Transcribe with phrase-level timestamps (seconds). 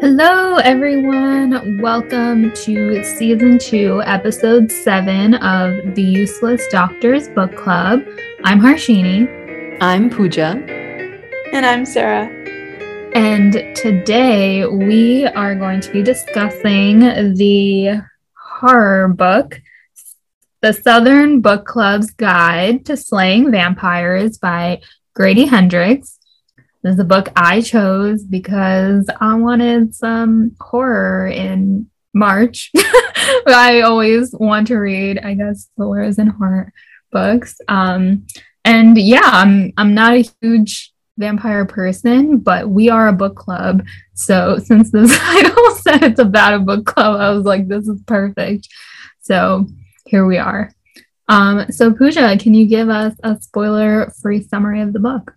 [0.00, 1.80] Hello, everyone.
[1.80, 8.02] Welcome to season two, episode seven of the Useless Doctors Book Club.
[8.42, 9.78] I'm Harshini.
[9.80, 10.60] I'm Pooja.
[11.52, 12.26] And I'm Sarah.
[13.14, 18.02] And today we are going to be discussing the
[18.36, 19.60] horror book,
[20.60, 24.80] The Southern Book Club's Guide to Slaying Vampires by
[25.14, 26.18] Grady Hendrix.
[26.82, 32.72] This is a book I chose because I wanted some horror in March.
[33.46, 36.72] I always want to read, I guess, thrillers and horror
[37.12, 37.60] books.
[37.68, 38.26] Um,
[38.64, 43.84] and yeah, I'm I'm not a huge vampire person, but we are a book club.
[44.14, 48.00] So since the title said it's about a book club, I was like, this is
[48.06, 48.68] perfect.
[49.20, 49.68] So
[50.06, 50.72] here we are.
[51.28, 55.34] Um, so Pooja, can you give us a spoiler-free summary of the book?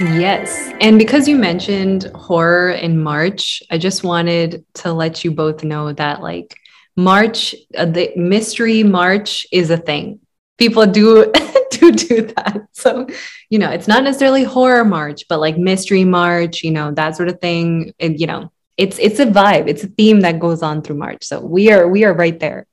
[0.00, 0.72] Yes.
[0.80, 5.92] And because you mentioned horror in March, I just wanted to let you both know
[5.92, 6.54] that like
[6.96, 10.20] March, uh, the mystery March is a thing.
[10.56, 11.32] People do
[11.70, 12.66] do do that.
[12.72, 13.08] So,
[13.50, 17.28] you know, it's not necessarily horror March, but like mystery March, you know, that sort
[17.28, 17.92] of thing.
[17.98, 21.24] And you know, it's it's a vibe, it's a theme that goes on through March.
[21.24, 22.66] So we are we are right there.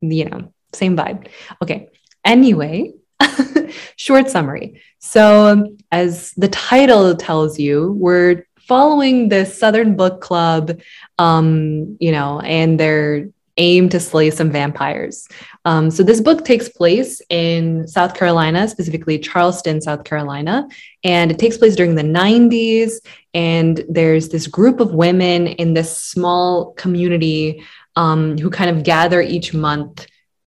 [0.00, 1.28] You know, same vibe.
[1.62, 1.88] Okay.
[2.24, 2.94] Anyway,
[3.96, 4.80] short summary.
[4.98, 10.80] So, as the title tells you, we're following the Southern Book Club,
[11.18, 15.28] um, you know, and their aim to slay some vampires.
[15.64, 20.66] Um, so, this book takes place in South Carolina, specifically Charleston, South Carolina,
[21.02, 22.94] and it takes place during the 90s.
[23.34, 27.64] And there's this group of women in this small community
[27.96, 30.06] um, who kind of gather each month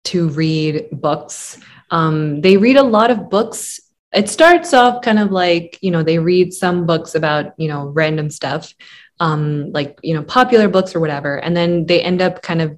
[0.06, 1.59] to read books.
[1.92, 3.80] Um, they read a lot of books.
[4.14, 7.86] It starts off kind of like you know they read some books about you know
[7.86, 8.73] random stuff
[9.22, 11.38] um, like you know popular books or whatever.
[11.38, 12.78] And then they end up kind of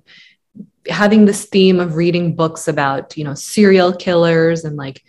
[0.89, 5.03] having this theme of reading books about you know serial killers and like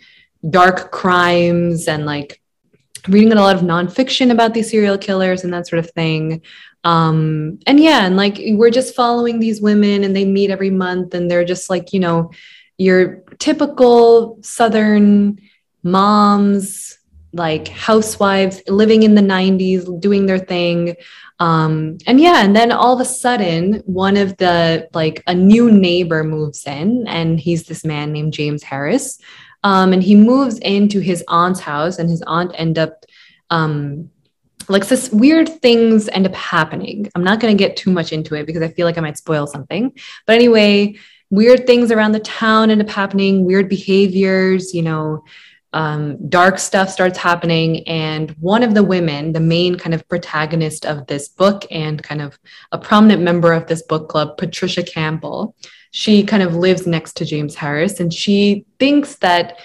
[0.49, 2.41] dark crimes and like
[3.09, 6.41] reading a lot of nonfiction about these serial killers and that sort of thing.
[6.85, 11.15] Um, and yeah and like we're just following these women and they meet every month
[11.15, 12.31] and they're just like you know
[12.77, 15.39] your typical southern
[15.83, 16.97] moms,
[17.33, 20.95] like housewives living in the 90s, doing their thing.
[21.39, 25.69] Um, and yeah, and then all of a sudden, one of the like a new
[25.69, 29.19] neighbor moves in, and he's this man named James Harris.
[29.63, 33.05] Um, and he moves into his aunt's house, and his aunt end up
[33.49, 34.09] um,
[34.69, 37.09] like this weird things end up happening.
[37.15, 39.17] I'm not going to get too much into it because I feel like I might
[39.17, 39.91] spoil something.
[40.25, 40.95] But anyway,
[41.29, 45.23] weird things around the town end up happening, weird behaviors, you know,
[45.73, 47.85] um, dark stuff starts happening.
[47.87, 52.21] And one of the women, the main kind of protagonist of this book and kind
[52.21, 52.39] of
[52.71, 55.53] a prominent member of this book club, Patricia Campbell,
[55.91, 57.99] she kind of lives next to James Harris.
[57.99, 59.59] And she thinks that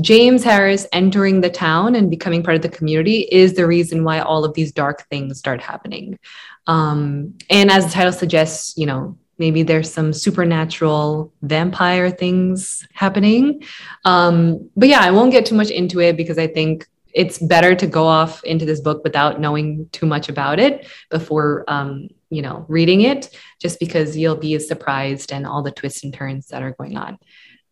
[0.00, 4.18] James Harris entering the town and becoming part of the community is the reason why
[4.20, 6.18] all of these dark things start happening.
[6.66, 13.62] Um, and as the title suggests, you know, maybe there's some supernatural vampire things happening.
[14.04, 17.74] Um, but yeah i won't get too much into it because i think it's better
[17.74, 22.42] to go off into this book without knowing too much about it before um, you
[22.42, 26.62] know reading it just because you'll be surprised and all the twists and turns that
[26.62, 27.18] are going on.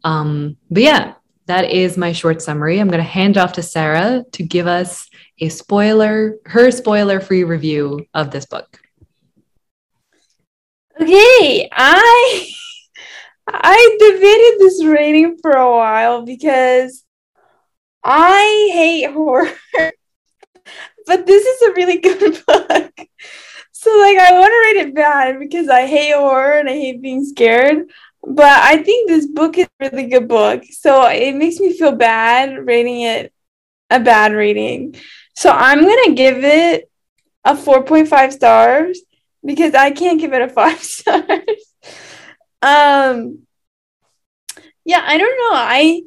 [0.03, 1.15] Um, but yeah
[1.47, 2.79] that is my short summary.
[2.79, 5.09] I'm going to hand off to sarah to give us
[5.41, 8.81] a spoiler her spoiler free review of this book
[11.00, 12.47] Okay, I
[13.49, 17.05] I debated this rating for a while because
[18.05, 19.50] I hate horror.
[21.06, 22.93] but this is a really good book.
[23.72, 27.03] So like I want to rate it bad because I hate horror and I hate
[27.03, 27.88] being scared.
[28.26, 30.65] But I think this book is a really good book.
[30.71, 33.32] So it makes me feel bad rating it
[33.91, 34.97] a bad rating.
[35.34, 36.91] So I'm to give it
[37.44, 39.00] a 4.5 stars
[39.44, 41.75] because I can't give it a five stars.
[42.62, 43.44] um
[44.85, 45.58] yeah, I don't know.
[45.58, 46.02] I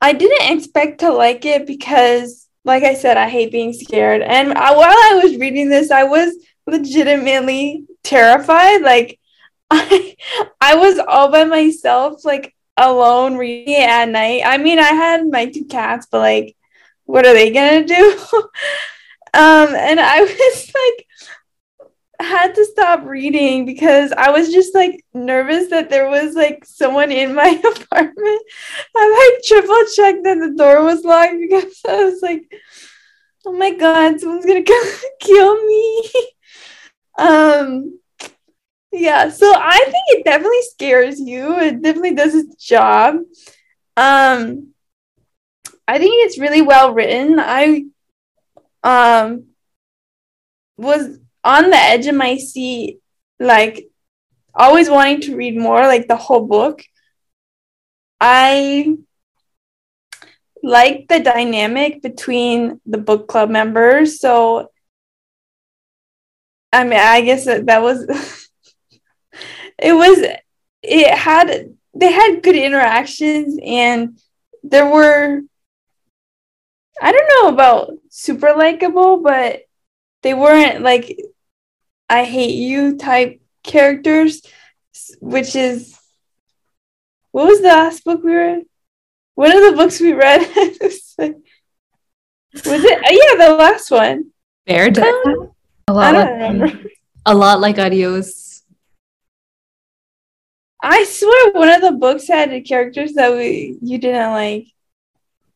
[0.00, 4.20] I didn't expect to like it because like I said, I hate being scared.
[4.22, 6.36] And I, while I was reading this, I was
[6.66, 8.82] legitimately terrified.
[8.82, 9.18] Like
[9.70, 10.16] I
[10.60, 14.42] I was all by myself, like alone reading it at night.
[14.44, 16.56] I mean, I had my two cats, but like,
[17.04, 18.18] what are they gonna do?
[19.34, 21.07] um, and I was like
[22.24, 27.12] had to stop reading because I was just like nervous that there was like someone
[27.12, 28.42] in my apartment.
[28.96, 32.42] I like triple checked that the door was locked because I was like,
[33.46, 34.62] oh my god, someone's gonna
[35.20, 36.10] kill me.
[37.18, 37.98] Um
[38.92, 41.58] yeah, so I think it definitely scares you.
[41.58, 43.16] It definitely does its job.
[43.96, 44.72] Um
[45.88, 47.40] I think it's really well written.
[47.40, 47.84] I
[48.84, 49.46] um
[50.76, 53.00] was on the edge of my seat
[53.40, 53.88] like
[54.54, 56.82] always wanting to read more like the whole book.
[58.20, 58.96] I
[60.62, 64.20] like the dynamic between the book club members.
[64.20, 64.70] So
[66.70, 68.04] I mean, I guess that, that was
[69.78, 70.18] it was
[70.82, 74.20] it had they had good interactions and
[74.62, 75.40] there were
[77.00, 79.62] I don't know about super likable, but
[80.22, 81.16] they weren't like
[82.08, 84.42] I hate you type characters,
[85.20, 85.98] which is
[87.32, 88.62] what was the last book we read?
[89.34, 90.40] One of the books we read
[90.80, 91.42] was it?
[92.64, 94.32] Oh, yeah, the last one.
[94.66, 95.06] Bear Down?
[95.06, 95.46] Uh,
[95.88, 96.74] a lot, like,
[97.26, 98.62] a lot like Adios.
[100.82, 104.66] I swear one of the books had characters that we you didn't like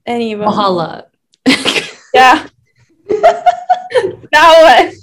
[0.07, 0.49] any of them.
[0.49, 1.05] Mahala.
[2.15, 2.47] yeah.
[3.09, 5.02] that one.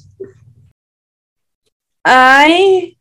[2.06, 2.96] I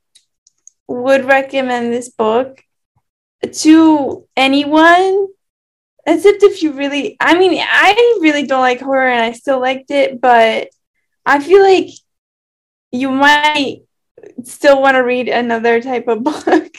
[0.87, 2.62] would recommend this book
[3.53, 5.29] to anyone
[6.06, 9.91] except if you really I mean I really don't like horror and I still liked
[9.91, 10.69] it but
[11.27, 11.89] I feel like
[12.91, 13.83] you might
[14.45, 16.73] still want to read another type of book.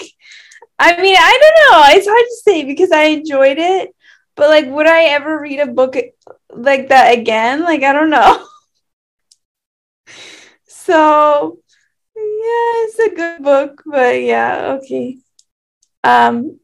[0.82, 1.84] I mean, I don't know.
[1.98, 3.94] It's hard to say because I enjoyed it,
[4.36, 5.96] but like would I ever read a book
[6.52, 7.64] like that again?
[7.64, 8.46] Like I don't know.
[10.68, 11.60] so
[12.42, 15.18] it's a good book, but yeah, okay.
[16.04, 16.60] Um,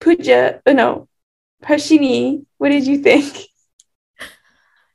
[0.00, 1.08] Pooja, oh no,
[1.62, 3.36] Harshini, what did you think?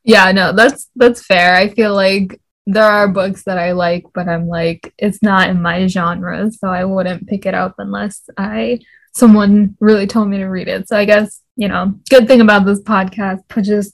[0.04, 1.54] Yeah, no, that's that's fair.
[1.54, 5.62] I feel like there are books that I like, but I'm like, it's not in
[5.62, 8.80] my genre, so I wouldn't pick it up unless I
[9.14, 10.88] someone really told me to read it.
[10.88, 13.94] So I guess, you know, good thing about this podcast pushes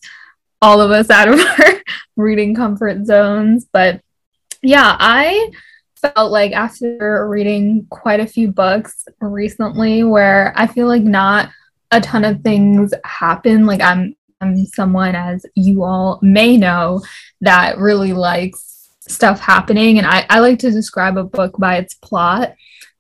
[0.62, 1.82] all of us out of our
[2.16, 3.66] reading comfort zones.
[3.72, 4.02] But
[4.62, 5.52] yeah, I
[6.14, 11.50] felt like after reading quite a few books recently where I feel like not
[11.92, 13.66] a ton of things happen.
[13.66, 17.02] Like I'm I'm someone as you all may know
[17.42, 21.94] that really likes stuff happening and I, I like to describe a book by its
[21.94, 22.56] plot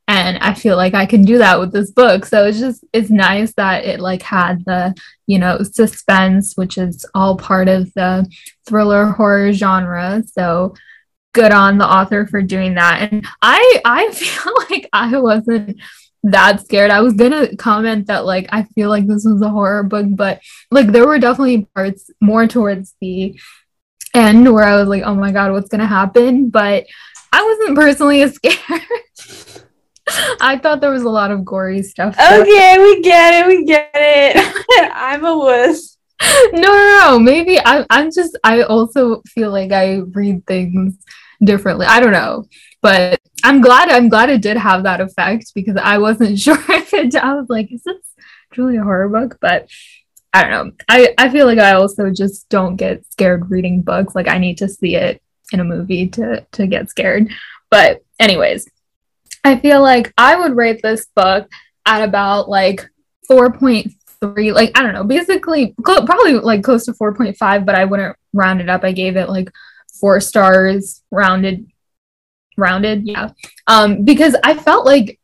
[0.07, 3.09] and i feel like i can do that with this book so it's just it's
[3.09, 4.93] nice that it like had the
[5.25, 8.29] you know suspense which is all part of the
[8.67, 10.75] thriller horror genre so
[11.35, 13.11] good on the author for doing that.
[13.11, 15.79] And I I feel like I wasn't
[16.23, 16.89] that scared.
[16.89, 20.41] I was gonna comment that like I feel like this was a horror book, but
[20.71, 23.39] like there were definitely parts more towards the
[24.15, 26.49] end where I was like, oh my god, what's gonna happen?
[26.49, 26.87] But
[27.31, 28.81] I wasn't personally as scared.
[30.39, 32.15] I thought there was a lot of gory stuff.
[32.15, 34.91] Okay, we get it, we get it.
[34.95, 35.97] I'm a wuss.
[36.53, 37.19] No, no, no.
[37.19, 38.37] Maybe I, I'm just.
[38.43, 40.95] I also feel like I read things
[41.43, 41.85] differently.
[41.85, 42.45] I don't know,
[42.81, 43.89] but I'm glad.
[43.89, 47.15] I'm glad it did have that effect because I wasn't sure if it.
[47.15, 47.97] I was like, is this
[48.51, 49.37] truly a horror book?
[49.39, 49.69] But
[50.33, 50.73] I don't know.
[50.89, 54.15] I I feel like I also just don't get scared reading books.
[54.15, 55.21] Like I need to see it
[55.51, 57.29] in a movie to to get scared.
[57.69, 58.67] But anyways,
[59.43, 61.49] I feel like I would rate this book
[61.85, 62.89] at about like
[63.29, 68.15] 4.3 like I don't know, basically cl- probably like close to 4.5, but I wouldn't
[68.33, 68.83] round it up.
[68.83, 69.51] I gave it like
[69.99, 71.67] four stars rounded
[72.57, 73.29] rounded yeah.
[73.67, 75.19] Um because i felt like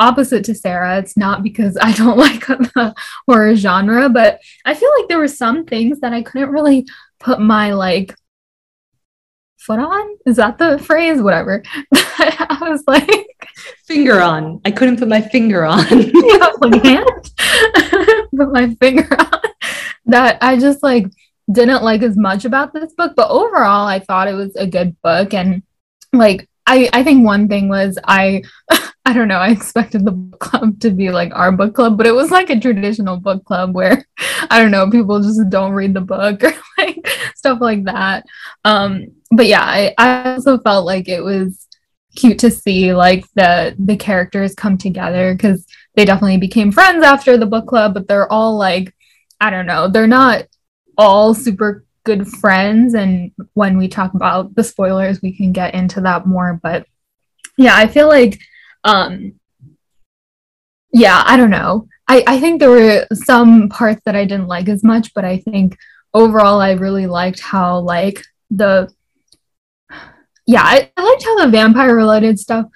[0.00, 2.94] opposite to sarah it's not because i don't like the
[3.26, 6.86] horror genre but i feel like there were some things that i couldn't really
[7.18, 8.14] put my like
[9.62, 10.16] foot on.
[10.26, 11.22] Is that the phrase?
[11.22, 11.62] Whatever.
[11.94, 13.26] I was like
[13.86, 14.60] finger on.
[14.64, 15.84] I couldn't put my finger on.
[15.90, 17.30] Yeah, like hand.
[18.36, 19.40] Put my finger on.
[20.06, 21.06] That i just like
[21.52, 25.00] didn't like as much about this book, but overall I thought it was a good
[25.02, 25.62] book and
[26.12, 28.42] like I I think one thing was I
[29.04, 32.06] I don't know, I expected the book club to be like our book club, but
[32.06, 34.06] it was like a traditional book club where
[34.50, 38.24] I don't know, people just don't read the book or like stuff like that.
[38.64, 41.66] Um but yeah, I, I also felt like it was
[42.14, 47.36] cute to see like the the characters come together because they definitely became friends after
[47.36, 48.94] the book club, but they're all like
[49.40, 50.46] I don't know, they're not
[51.02, 56.00] all super good friends and when we talk about the spoilers we can get into
[56.00, 56.86] that more but
[57.56, 58.40] yeah i feel like
[58.84, 59.32] um
[60.92, 61.86] yeah i don't know.
[62.08, 65.38] I i think there were some parts that i didn't like as much but i
[65.38, 65.76] think
[66.12, 68.92] overall i really liked how like the
[70.46, 72.66] yeah, I, I liked how the vampire related stuff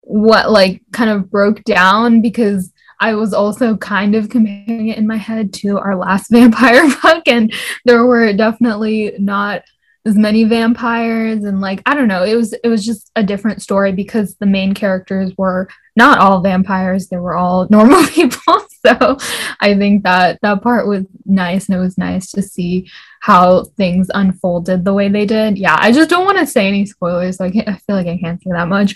[0.00, 5.06] what like kind of broke down because I was also kind of comparing it in
[5.06, 7.52] my head to our last vampire book, and
[7.84, 9.62] there were definitely not
[10.06, 13.60] as many vampires and like I don't know, it was it was just a different
[13.60, 18.40] story because the main characters were not all vampires, they were all normal people.
[18.86, 19.16] So
[19.58, 22.88] I think that that part was nice and it was nice to see
[23.18, 25.58] how things unfolded the way they did.
[25.58, 27.38] Yeah, I just don't want to say any spoilers.
[27.38, 28.94] So I, I feel like I can't say that much.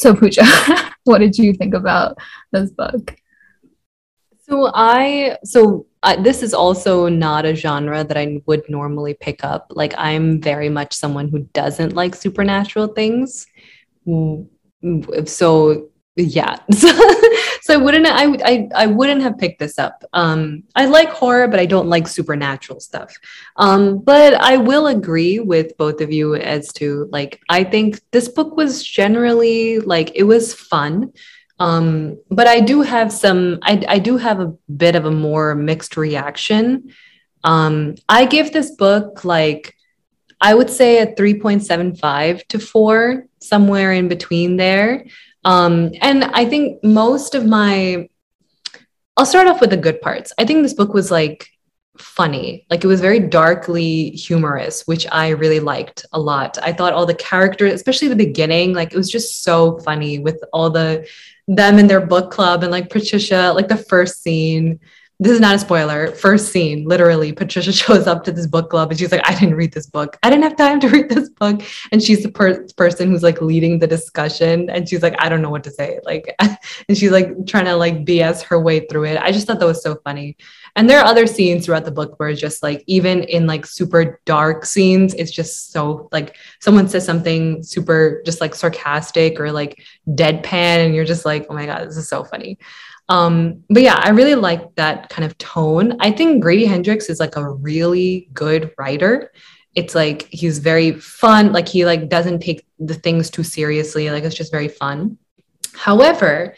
[0.00, 0.42] So Pooja,
[1.04, 2.16] what did you think about
[2.52, 3.14] this book?
[4.48, 5.84] So I so
[6.20, 9.66] this is also not a genre that I would normally pick up.
[9.68, 13.46] Like I'm very much someone who doesn't like supernatural things.
[15.26, 15.90] So
[16.22, 20.04] yeah, so I wouldn't I, I I wouldn't have picked this up.
[20.12, 23.14] Um, I like horror, but I don't like supernatural stuff.
[23.56, 28.28] Um, but I will agree with both of you as to like I think this
[28.28, 31.12] book was generally like it was fun.
[31.60, 35.54] Um, but I do have some, I, I do have a bit of a more
[35.54, 36.94] mixed reaction.
[37.44, 39.76] Um, I give this book like,
[40.40, 45.04] I would say a 3.75 to 4, somewhere in between there.
[45.44, 48.08] Um, and I think most of my,
[49.16, 50.32] I'll start off with the good parts.
[50.38, 51.48] I think this book was like
[51.98, 52.66] funny.
[52.70, 56.58] Like it was very darkly humorous, which I really liked a lot.
[56.62, 60.42] I thought all the characters, especially the beginning, like it was just so funny with
[60.52, 61.06] all the
[61.48, 64.78] them in their book club and like Patricia, like the first scene.
[65.22, 66.12] This is not a spoiler.
[66.12, 69.54] First scene, literally, Patricia shows up to this book club and she's like, I didn't
[69.54, 70.18] read this book.
[70.22, 71.60] I didn't have time to read this book.
[71.92, 74.70] And she's the per- person who's like leading the discussion.
[74.70, 76.00] And she's like, I don't know what to say.
[76.04, 79.18] Like, and she's like trying to like BS her way through it.
[79.18, 80.38] I just thought that was so funny.
[80.74, 83.66] And there are other scenes throughout the book where it's just like, even in like
[83.66, 89.52] super dark scenes, it's just so like someone says something super just like sarcastic or
[89.52, 92.56] like deadpan, and you're just like, oh my God, this is so funny.
[93.10, 95.96] Um, but yeah, I really like that kind of tone.
[95.98, 99.32] I think Grady Hendrix is like a really good writer.
[99.74, 104.22] It's like he's very fun, like he like doesn't take the things too seriously, like
[104.22, 105.18] it's just very fun.
[105.74, 106.54] However,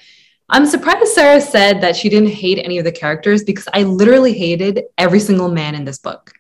[0.51, 4.35] I'm surprised Sarah said that she didn't hate any of the characters because I literally
[4.35, 6.33] hated every single man in this book.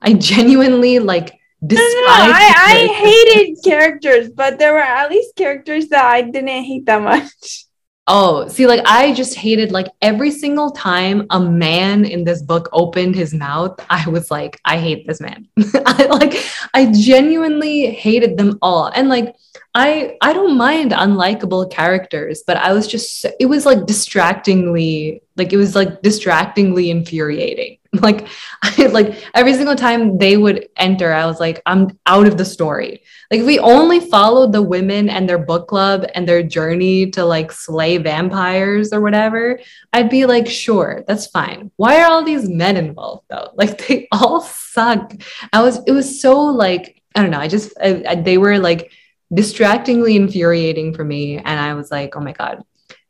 [0.00, 1.94] I genuinely like despised.
[1.94, 6.64] No, no, I, I hated characters, but there were at least characters that I didn't
[6.64, 7.65] hate that much.
[8.08, 12.68] Oh, see, like I just hated like every single time a man in this book
[12.72, 15.48] opened his mouth, I was like, I hate this man.
[15.86, 16.34] I like
[16.72, 18.92] I genuinely hated them all.
[18.94, 19.34] And like
[19.74, 25.52] I I don't mind unlikable characters, but I was just it was like distractingly like
[25.52, 27.78] it was like distractingly infuriating.
[28.06, 28.28] Like
[28.62, 32.44] I like every single time they would enter, I was like, I'm out of the
[32.44, 33.02] story.
[33.30, 37.24] Like if we only followed the women and their book club and their journey to
[37.24, 39.58] like slay vampires or whatever,
[39.92, 41.70] I'd be like, sure, that's fine.
[41.76, 43.50] Why are all these men involved though?
[43.56, 45.12] Like they all suck.
[45.52, 47.40] I was it was so like I don't know.
[47.40, 48.92] I just I, I, they were like
[49.32, 51.38] distractingly infuriating for me.
[51.38, 52.62] And I was like, oh my God.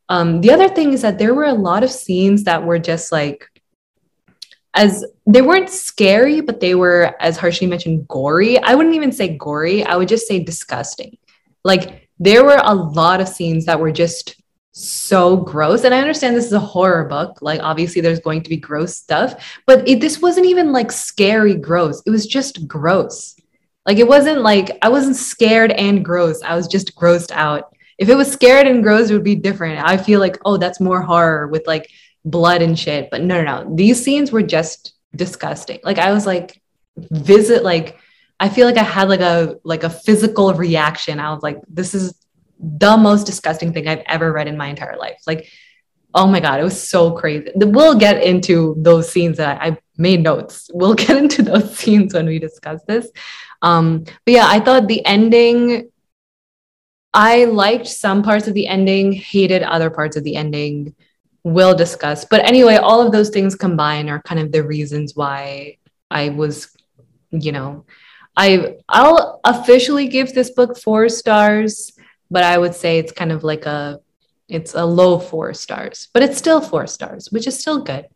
[0.08, 3.10] Um, the other thing is that there were a lot of scenes that were just
[3.10, 3.48] like,
[4.76, 8.58] as they weren't scary, but they were, as Harshini mentioned, gory.
[8.62, 11.16] I wouldn't even say gory, I would just say disgusting.
[11.64, 14.40] Like, there were a lot of scenes that were just
[14.72, 15.84] so gross.
[15.84, 17.38] And I understand this is a horror book.
[17.40, 21.54] Like, obviously, there's going to be gross stuff, but it, this wasn't even like scary
[21.54, 22.02] gross.
[22.06, 23.36] It was just gross.
[23.86, 26.42] Like it wasn't like I wasn't scared and gross.
[26.42, 27.72] I was just grossed out.
[27.98, 29.82] If it was scared and gross, it would be different.
[29.82, 31.88] I feel like, oh, that's more horror with like
[32.26, 33.08] blood and shit.
[33.10, 33.74] But no, no, no.
[33.74, 35.80] These scenes were just disgusting.
[35.82, 36.60] Like I was like,
[36.96, 37.98] visit, like,
[38.38, 41.18] I feel like I had like a like a physical reaction.
[41.20, 42.14] I was like, this is
[42.58, 45.22] the most disgusting thing I've ever read in my entire life.
[45.26, 45.48] Like,
[46.14, 47.50] oh my god, it was so crazy.
[47.54, 50.70] We'll get into those scenes that I, I made notes.
[50.74, 53.08] We'll get into those scenes when we discuss this.
[53.62, 55.90] Um, but yeah, I thought the ending,
[57.14, 60.94] I liked some parts of the ending, hated other parts of the ending.
[61.46, 62.24] We'll discuss.
[62.24, 65.76] But anyway, all of those things combined are kind of the reasons why
[66.10, 66.76] I was,
[67.30, 67.84] you know,
[68.36, 71.92] I I'll officially give this book four stars,
[72.32, 74.00] but I would say it's kind of like a
[74.48, 78.06] it's a low four stars, but it's still four stars, which is still good.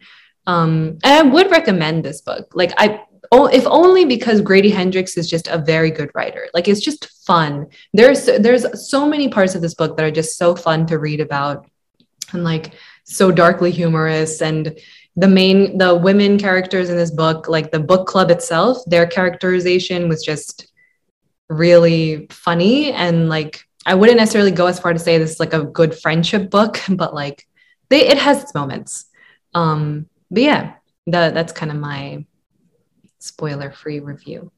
[0.48, 2.50] Um, and I would recommend this book.
[2.56, 6.48] Like I oh, if only because Grady Hendrix is just a very good writer.
[6.52, 7.68] Like it's just fun.
[7.94, 11.20] There's there's so many parts of this book that are just so fun to read
[11.20, 11.70] about
[12.32, 12.72] and like
[13.10, 14.78] so darkly humorous and
[15.16, 20.08] the main the women characters in this book like the book club itself their characterization
[20.08, 20.72] was just
[21.48, 25.54] really funny and like I wouldn't necessarily go as far to say this is like
[25.54, 27.46] a good friendship book, but like
[27.88, 29.06] they it has its moments.
[29.54, 30.74] Um, but yeah,
[31.06, 32.24] that that's kind of my
[33.18, 34.52] spoiler free review.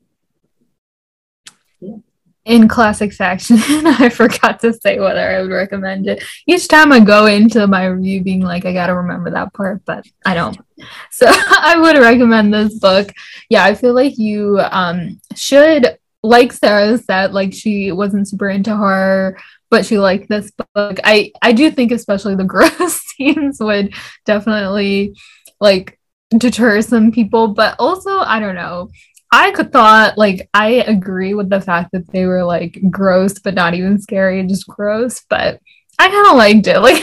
[1.80, 1.96] Yeah.
[2.44, 6.24] In classic faction, I forgot to say whether I would recommend it.
[6.46, 10.04] Each time I go into my review being like, I gotta remember that part, but
[10.26, 10.58] I don't.
[11.12, 13.12] So I would recommend this book.
[13.48, 18.74] Yeah, I feel like you um, should like Sarah said, like she wasn't super into
[18.76, 19.38] horror,
[19.70, 20.98] but she liked this book.
[21.04, 23.94] I I do think especially the gross scenes would
[24.24, 25.16] definitely
[25.60, 25.98] like
[26.36, 28.90] deter some people, but also I don't know.
[29.32, 33.74] I thought like I agree with the fact that they were like gross, but not
[33.74, 35.24] even scary, just gross.
[35.28, 35.58] But
[35.98, 36.76] I kind of liked it.
[36.82, 37.02] Like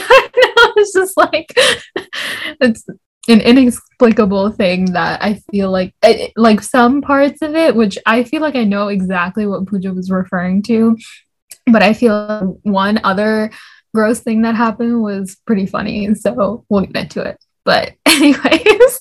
[0.76, 1.52] it's just like
[2.60, 2.84] it's
[3.28, 8.24] an inexplicable thing that I feel like it, like some parts of it, which I
[8.24, 10.96] feel like I know exactly what Pooja was referring to,
[11.66, 13.50] but I feel one other
[13.94, 16.14] gross thing that happened was pretty funny.
[16.14, 17.38] So we'll get into it.
[17.64, 18.99] But anyways,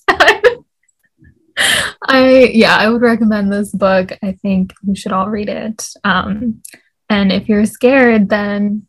[2.08, 4.12] I yeah, I would recommend this book.
[4.24, 5.88] I think you should all read it.
[6.04, 6.62] Um,
[7.10, 8.88] and if you're scared, then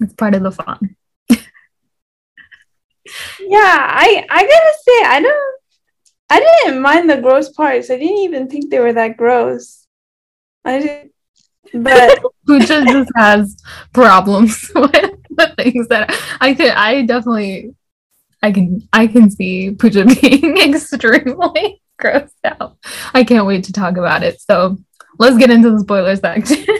[0.00, 0.96] it's part of the fun
[1.28, 1.38] yeah,
[3.48, 5.60] I I gotta say I don't
[6.32, 7.90] I didn't mind the gross parts.
[7.90, 9.86] I didn't even think they were that gross.
[10.64, 11.10] I did
[11.72, 13.56] but Pooja just has
[13.92, 14.92] problems with
[15.30, 17.74] the things that I could I definitely
[18.42, 22.76] I can I can see Pooja being extremely grossed out.
[23.14, 24.40] I can't wait to talk about it.
[24.40, 24.78] So
[25.18, 26.64] let's get into the spoiler section.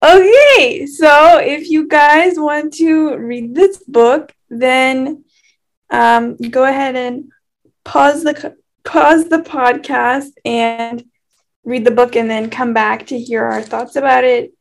[0.00, 5.24] Okay, so if you guys want to read this book, then
[5.90, 7.32] um, go ahead and
[7.84, 11.04] pause the pause the podcast and
[11.64, 14.52] read the book, and then come back to hear our thoughts about it.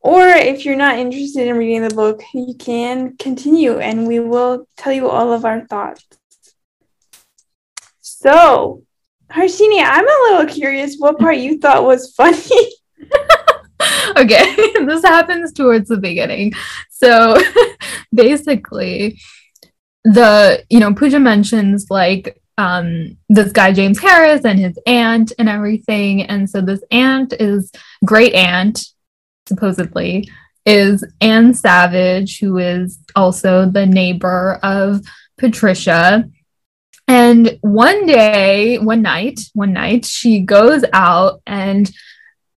[0.00, 4.66] Or if you're not interested in reading the book, you can continue, and we will
[4.76, 6.04] tell you all of our thoughts.
[8.22, 8.84] So,
[9.32, 12.38] Harshini, I'm a little curious what part you thought was funny.
[14.16, 14.54] okay,
[14.86, 16.52] this happens towards the beginning.
[16.88, 17.36] So
[18.14, 19.18] basically,
[20.04, 25.48] the you know Pooja mentions like um this guy James Harris and his aunt and
[25.48, 27.72] everything, and so this aunt is
[28.04, 28.84] great aunt
[29.48, 30.30] supposedly
[30.64, 35.00] is Anne Savage, who is also the neighbor of
[35.38, 36.30] Patricia.
[37.08, 41.90] And one day, one night, one night, she goes out and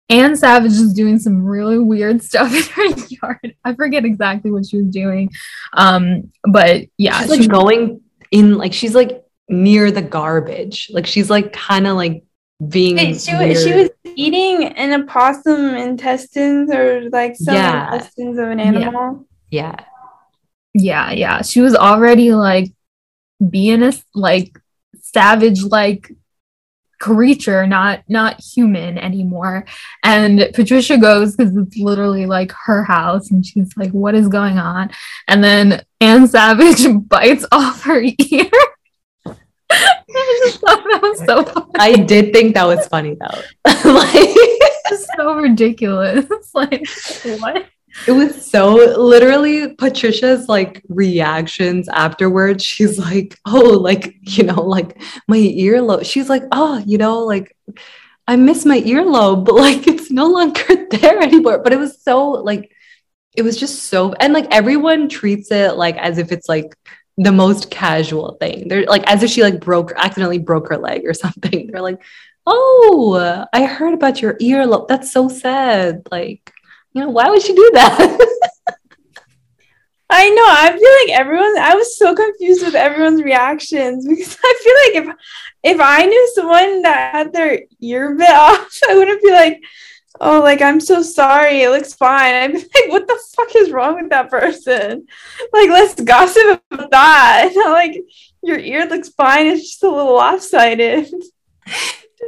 [0.08, 3.56] Anne Savage is doing some really weird stuff in her yard.
[3.64, 5.30] I forget exactly what she was doing.
[5.72, 7.20] Um, but yeah.
[7.20, 10.90] She's like she, going in like she's like near the garbage.
[10.92, 12.24] Like she's like kind of like
[12.68, 17.92] being she, was, she was eating an opossum intestines or like some yeah.
[17.92, 19.26] intestines of an animal.
[19.50, 19.74] Yeah.
[19.78, 19.84] yeah.
[20.76, 21.42] Yeah, yeah.
[21.42, 22.72] She was already like
[23.50, 24.58] being a like
[25.00, 26.10] savage like
[27.04, 29.66] creature, not not human anymore.
[30.02, 34.58] And Patricia goes because it's literally like her house, and she's like, "What is going
[34.58, 34.90] on?"
[35.28, 38.50] And then Anne Savage bites off her ear.
[40.16, 41.70] I just thought that was so funny.
[41.78, 43.40] I did think that was funny though.
[43.90, 44.14] like
[44.86, 46.26] it's so ridiculous.
[46.54, 46.86] like
[47.40, 47.66] what?
[48.06, 52.64] It was so literally Patricia's like reactions afterwards.
[52.64, 56.04] She's like, oh, like, you know, like my earlobe.
[56.04, 57.56] She's like, oh, you know, like
[58.26, 61.58] I miss my earlobe, but like it's no longer there anymore.
[61.58, 62.70] But it was so like,
[63.36, 66.76] it was just so, and like everyone treats it like as if it's like
[67.16, 68.68] the most casual thing.
[68.68, 71.68] They're like, as if she like broke, accidentally broke her leg or something.
[71.68, 72.02] They're like,
[72.46, 74.88] oh, I heard about your earlobe.
[74.88, 76.02] That's so sad.
[76.10, 76.52] Like,
[76.94, 78.18] you know, why would she do that?
[80.10, 80.44] I know.
[80.46, 81.58] I feel like everyone.
[81.58, 85.16] I was so confused with everyone's reactions because I feel like if
[85.64, 89.60] if I knew someone that had their ear bit off, I wouldn't be like,
[90.20, 91.62] "Oh, like I'm so sorry.
[91.62, 95.06] It looks fine." I'd be like, "What the fuck is wrong with that person?
[95.52, 98.00] Like, let's gossip about that." like,
[98.42, 99.46] your ear looks fine.
[99.46, 101.12] It's just a little lopsided.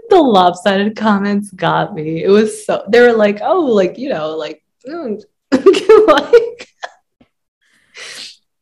[0.09, 2.23] The lopsided comments got me.
[2.23, 6.69] It was so they were like, oh, like you know, like, mm, like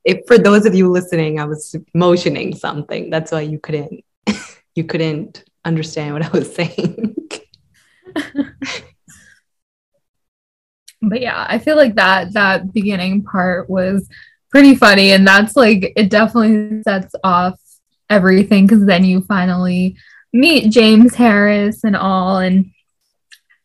[0.04, 3.10] if for those of you listening, I was motioning something.
[3.10, 4.04] That's why you couldn't
[4.74, 7.16] you couldn't understand what I was saying.
[11.02, 14.08] but yeah, I feel like that that beginning part was
[14.50, 17.58] pretty funny, and that's like it definitely sets off
[18.10, 19.96] everything because then you finally
[20.34, 22.38] meet James Harris and all.
[22.38, 22.72] And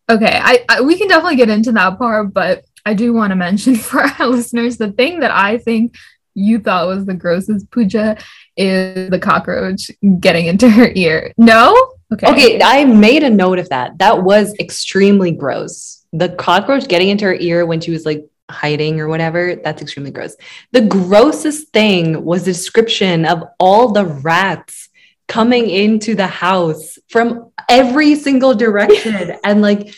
[0.10, 3.36] okay, I, I we can definitely get into that part, but I do want to
[3.36, 5.96] mention for our listeners the thing that I think
[6.36, 8.18] you thought was the grossest Pooja
[8.56, 11.34] is the cockroach getting into her ear.
[11.38, 11.76] No?
[12.14, 12.32] Okay.
[12.32, 13.98] Okay, I made a note of that.
[13.98, 16.06] That was extremely gross.
[16.14, 20.12] The cockroach getting into her ear when she was like hiding or whatever, that's extremely
[20.12, 20.36] gross.
[20.72, 24.89] The grossest thing was the description of all the rats
[25.30, 29.94] coming into the house from every single direction and like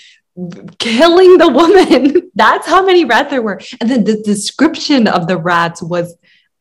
[0.78, 2.30] killing the woman.
[2.36, 3.60] That's how many rats there were.
[3.80, 6.15] And then the description of the rats was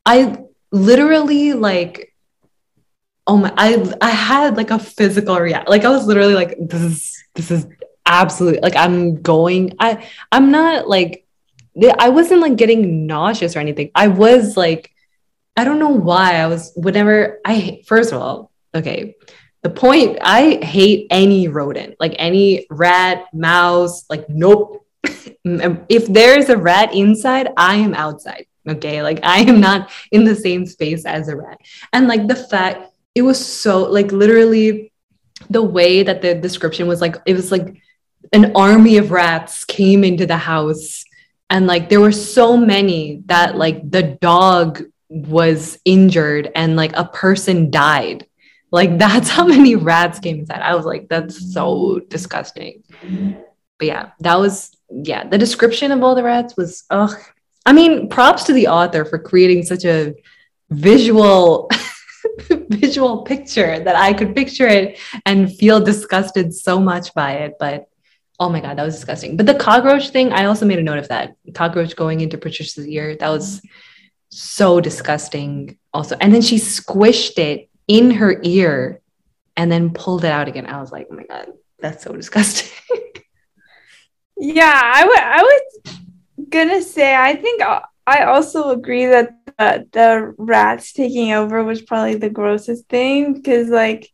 [0.07, 0.39] I
[0.71, 2.15] literally like
[3.27, 5.69] oh my I I had like a physical react.
[5.69, 7.67] Like I was literally like this is this is
[8.07, 11.27] absolutely like I'm going I I'm not like
[11.99, 13.91] I wasn't like getting nauseous or anything.
[13.95, 14.93] I was like
[15.57, 19.17] I don't know why I was whenever I first of all, okay.
[19.63, 24.87] The point I hate any rodent, like any rat, mouse, like nope.
[25.05, 28.47] if there's a rat inside, I am outside.
[28.69, 29.03] Okay.
[29.03, 31.61] Like I am not in the same space as a rat.
[31.93, 34.93] And like the fact it was so like literally
[35.49, 37.81] the way that the description was like, it was like
[38.33, 41.05] an army of rats came into the house.
[41.49, 47.05] And like there were so many that like the dog was injured and like a
[47.05, 48.27] person died.
[48.71, 50.63] Like that's how many rats came inside.
[50.63, 52.83] I was like, that's so disgusting.
[53.79, 57.17] But yeah, that was yeah, the description of all the rats was ugh,
[57.65, 60.15] I mean, props to the author for creating such a
[60.71, 61.71] visual
[62.69, 67.55] visual picture that I could picture it and feel disgusted so much by it.
[67.59, 67.89] But
[68.39, 69.37] oh my god, that was disgusting.
[69.37, 71.37] But the cockroach thing, I also made a note of that.
[71.55, 73.63] Cockroach going into Patricia's ear, that was
[74.31, 75.79] so disgusting.
[75.93, 79.01] Also, and then she squished it in her ear
[79.57, 80.65] and then pulled it out again.
[80.65, 81.49] I was like, oh my god,
[81.81, 82.71] that's so disgusting.
[84.39, 89.89] yeah, I would I would gonna say I think uh, I also agree that the,
[89.91, 94.09] the rats taking over was probably the grossest thing because like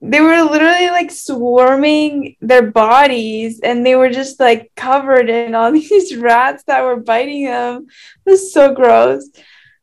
[0.00, 5.72] they were literally like swarming their bodies and they were just like covered in all
[5.80, 7.86] these rats that were biting them.
[8.24, 9.28] It was so gross.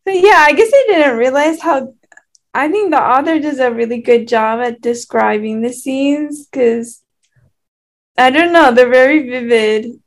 [0.06, 1.94] But yeah, I guess I didn't realize how
[2.54, 7.02] I think the author does a really good job at describing the scenes because
[8.18, 10.00] I don't know, they're very vivid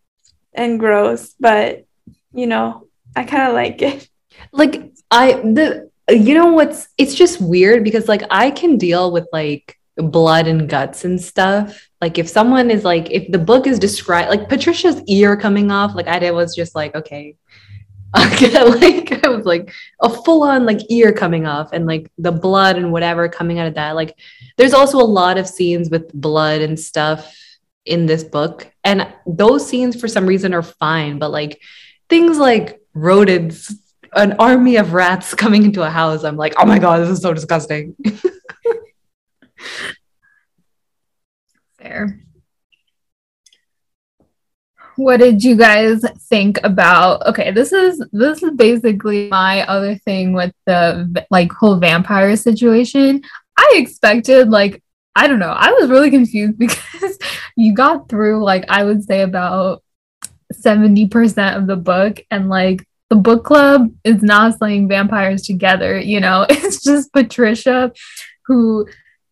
[0.54, 1.86] and gross, but
[2.32, 4.08] you know, I kind of like it.
[4.52, 9.26] Like I the you know what's it's just weird because like I can deal with
[9.32, 11.88] like blood and guts and stuff.
[12.00, 15.94] Like if someone is like if the book is described like Patricia's ear coming off,
[15.94, 17.36] like I was just like okay.
[18.80, 22.76] like I was like a full on like ear coming off and like the blood
[22.76, 23.94] and whatever coming out of that.
[23.94, 24.18] Like
[24.56, 27.36] there's also a lot of scenes with blood and stuff
[27.84, 28.72] in this book.
[28.84, 31.18] And those scenes, for some reason, are fine.
[31.18, 31.60] But like
[32.08, 33.74] things like rodents,
[34.14, 37.20] an army of rats coming into a house, I'm like, oh my God, this is
[37.20, 37.96] so disgusting.
[41.78, 42.25] Fair.
[44.96, 47.26] What did you guys think about?
[47.26, 53.22] Okay, this is this is basically my other thing with the like whole vampire situation.
[53.58, 54.82] I expected like
[55.14, 55.54] I don't know.
[55.56, 57.18] I was really confused because
[57.56, 59.82] you got through like I would say about
[60.52, 66.20] 70% of the book and like the book club is not slaying vampires together, you
[66.20, 66.46] know.
[66.50, 67.92] It's just Patricia
[68.46, 68.86] who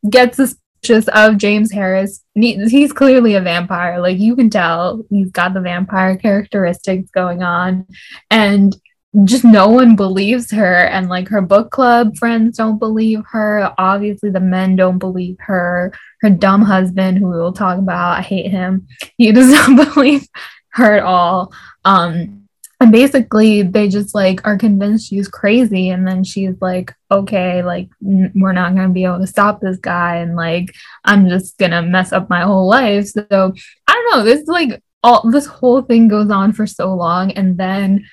[0.08, 2.22] gets suspicious of James Harris.
[2.34, 4.00] He's clearly a vampire.
[4.00, 7.86] Like you can tell he's got the vampire characteristics going on.
[8.30, 8.76] And
[9.22, 10.86] just no one believes her.
[10.86, 13.72] And like her book club friends don't believe her.
[13.78, 15.92] Obviously the men don't believe her.
[16.20, 18.88] Her dumb husband who we will talk about i hate him.
[19.16, 20.26] He does not believe
[20.70, 21.52] her at all.
[21.84, 22.43] Um
[22.80, 27.88] and basically they just like are convinced she's crazy and then she's like okay like
[28.04, 31.56] n- we're not going to be able to stop this guy and like i'm just
[31.58, 33.54] going to mess up my whole life so
[33.86, 37.58] i don't know this like all this whole thing goes on for so long and
[37.58, 38.04] then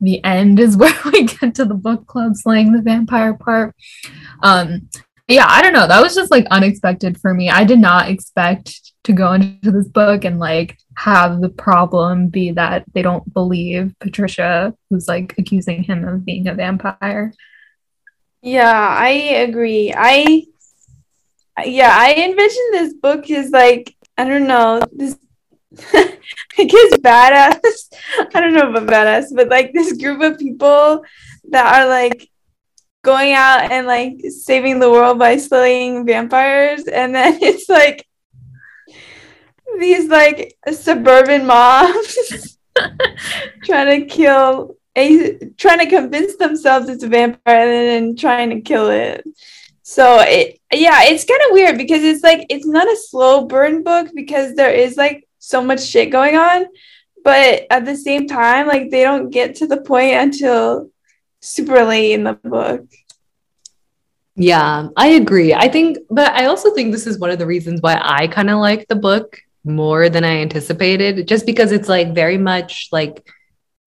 [0.00, 3.74] the end is where we get to the book club slaying the vampire part.
[4.42, 4.88] Um,
[5.28, 5.86] yeah, I don't know.
[5.86, 7.50] That was just like unexpected for me.
[7.50, 12.50] I did not expect to go into this book and like have the problem be
[12.50, 17.32] that they don't believe Patricia, who's like accusing him of being a vampire.
[18.42, 19.08] Yeah, I
[19.48, 19.94] agree.
[19.96, 20.44] I
[21.64, 25.16] yeah, I envision this book is like I don't know this
[25.94, 27.60] I guess badass.
[28.34, 31.02] I don't know about badass, but like this group of people
[31.48, 32.28] that are like
[33.02, 38.06] going out and like saving the world by slaying vampires and then it's like
[39.80, 42.58] these like suburban moms
[43.64, 48.60] trying to kill a trying to convince themselves it's a vampire and then trying to
[48.60, 49.24] kill it.
[49.82, 53.82] So it yeah it's kind of weird because it's like it's not a slow burn
[53.82, 56.66] book because there is like so much shit going on
[57.24, 60.90] but at the same time like they don't get to the point until
[61.40, 62.86] super late in the book.
[64.36, 65.54] Yeah i agree.
[65.54, 68.50] I think but i also think this is one of the reasons why i kind
[68.50, 73.26] of like the book more than i anticipated just because it's like very much like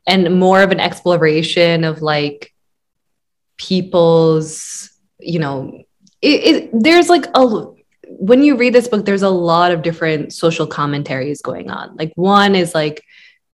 [0.08, 2.54] and more of an exploration of like
[3.58, 5.84] people's you know
[6.22, 7.74] it, it there's like a
[8.20, 11.96] when you read this book there's a lot of different social commentaries going on.
[11.96, 13.04] Like one is like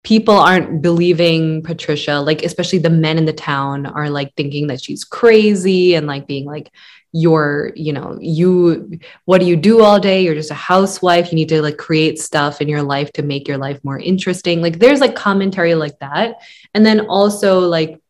[0.03, 4.83] people aren't believing Patricia, like especially the men in the town are like thinking that
[4.83, 6.71] she's crazy and like being like,
[7.13, 10.23] you're, you know, you, what do you do all day?
[10.23, 11.33] You're just a housewife.
[11.33, 14.61] You need to like create stuff in your life to make your life more interesting.
[14.61, 16.37] Like there's like commentary like that.
[16.75, 18.01] And then also like,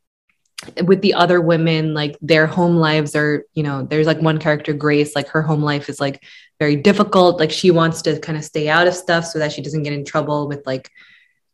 [0.84, 4.72] with the other women like their home lives are you know there's like one character
[4.72, 6.24] grace like her home life is like
[6.58, 9.62] very difficult like she wants to kind of stay out of stuff so that she
[9.62, 10.90] doesn't get in trouble with like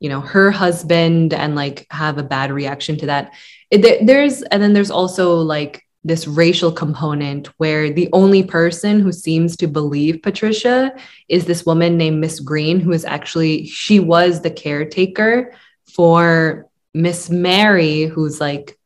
[0.00, 3.34] you know her husband and like have a bad reaction to that
[3.70, 9.10] it, there's and then there's also like this racial component where the only person who
[9.10, 10.94] seems to believe Patricia
[11.28, 15.54] is this woman named Miss Green, who is actually, she was the caretaker
[15.94, 18.78] for Miss Mary, who's like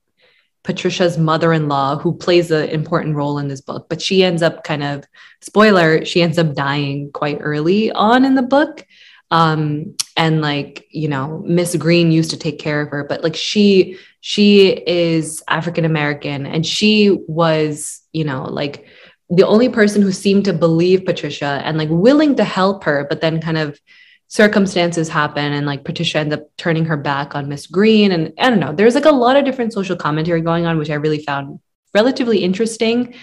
[0.63, 3.89] Patricia's mother in law, who plays an important role in this book.
[3.89, 5.05] But she ends up kind of,
[5.41, 8.87] spoiler, she ends up dying quite early on in the book
[9.31, 13.37] um and like you know miss green used to take care of her but like
[13.37, 18.87] she she is african american and she was you know like
[19.31, 23.21] the only person who seemed to believe patricia and like willing to help her but
[23.21, 23.79] then kind of
[24.27, 28.51] circumstances happen and like patricia ends up turning her back on miss green and i
[28.51, 31.23] don't know there's like a lot of different social commentary going on which i really
[31.23, 31.59] found
[31.95, 33.15] relatively interesting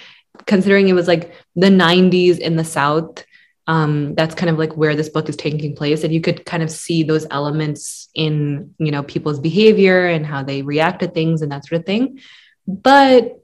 [0.46, 3.24] considering it was like the 90s in the south
[3.68, 6.04] um, that's kind of like where this book is taking place.
[6.04, 10.44] And you could kind of see those elements in you know people's behavior and how
[10.44, 12.20] they react to things and that sort of thing.
[12.68, 13.42] But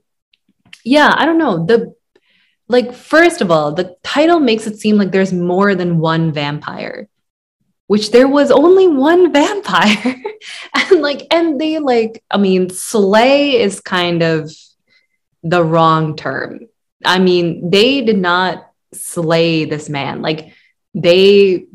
[0.83, 1.65] yeah i don't know.
[1.65, 1.95] The
[2.67, 7.07] like first of all the title makes it seem like there's more than one vampire
[7.87, 10.15] which there was only one vampire.
[10.73, 14.51] And like and they like i mean slay is kind of
[15.43, 16.67] the wrong term.
[17.05, 20.21] I mean they did not slay this man.
[20.21, 20.53] Like
[20.93, 21.65] they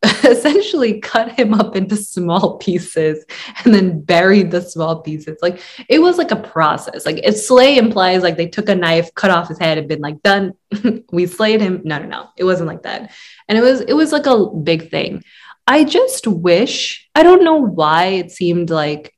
[0.04, 3.24] essentially cut him up into small pieces
[3.64, 5.38] and then buried the small pieces.
[5.42, 7.04] Like it was like a process.
[7.04, 10.00] Like if slay implies like they took a knife, cut off his head, and been
[10.00, 10.54] like, done,
[11.12, 11.82] we slayed him.
[11.84, 12.28] No, no, no.
[12.36, 13.12] It wasn't like that.
[13.48, 15.24] And it was it was like a big thing.
[15.66, 19.12] I just wish, I don't know why it seemed like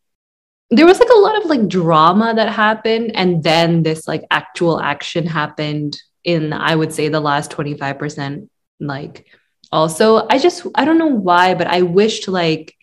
[0.70, 4.80] there was like a lot of like drama that happened and then this like actual
[4.80, 9.26] action happened in I would say the last 25% like
[9.72, 12.74] also I just I don't know why but I wished like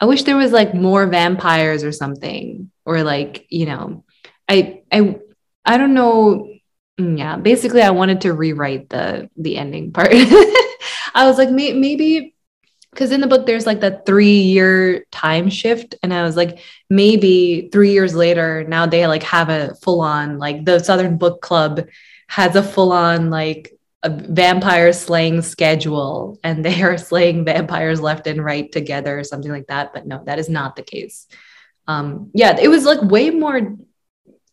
[0.00, 4.04] I wish there was like more vampires or something or like you know
[4.48, 5.16] I I
[5.64, 6.48] I don't know
[6.98, 10.10] mm, yeah basically I wanted to rewrite the the ending part.
[11.14, 12.34] I was like may, maybe
[12.92, 16.60] because in the book there's like that three year time shift and i was like
[16.90, 21.40] maybe three years later now they like have a full on like the southern book
[21.40, 21.80] club
[22.32, 28.26] has a full on like a vampire slaying schedule and they are slaying vampires left
[28.26, 29.92] and right together or something like that.
[29.92, 31.26] But no, that is not the case.
[31.86, 33.76] Um, yeah, it was like way more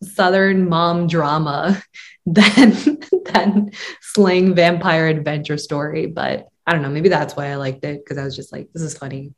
[0.04, 1.82] southern mom drama
[2.26, 3.00] than
[3.32, 6.06] than slaying vampire adventure story.
[6.06, 8.68] But I don't know, maybe that's why I liked it because I was just like,
[8.74, 9.34] this is funny.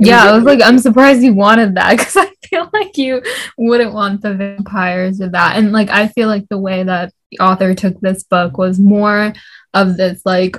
[0.00, 2.98] It yeah, was I was like, I'm surprised you wanted that because I feel like
[2.98, 3.22] you
[3.56, 5.56] wouldn't want the vampires or that.
[5.56, 9.32] And like, I feel like the way that the author took this book was more
[9.74, 10.56] of this like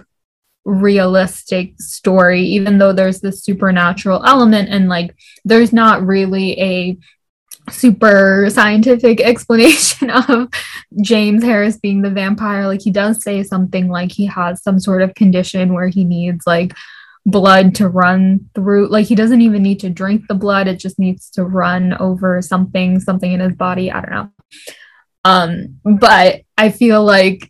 [0.65, 6.97] realistic story even though there's this supernatural element and like there's not really a
[7.71, 10.49] super scientific explanation of
[11.01, 12.67] James Harris being the vampire.
[12.67, 16.45] Like he does say something like he has some sort of condition where he needs
[16.45, 16.73] like
[17.25, 18.89] blood to run through.
[18.89, 20.67] Like he doesn't even need to drink the blood.
[20.67, 23.91] It just needs to run over something something in his body.
[23.91, 24.29] I don't know.
[25.25, 27.50] Um, but I feel like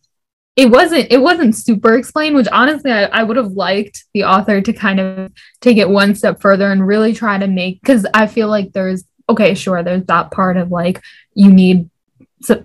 [0.56, 4.62] it wasn't it wasn't super explained, which honestly I, I would have liked the author
[4.62, 8.28] to kind of take it one step further and really try to make because I
[8.28, 11.02] feel like there's okay, sure, there's that part of like
[11.34, 11.90] you need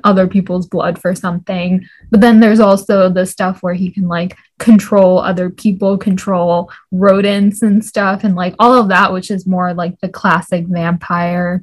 [0.04, 1.86] other people's blood for something.
[2.10, 7.62] But then there's also the stuff where he can like control other people, control rodents
[7.62, 11.62] and stuff, and like all of that, which is more like the classic vampire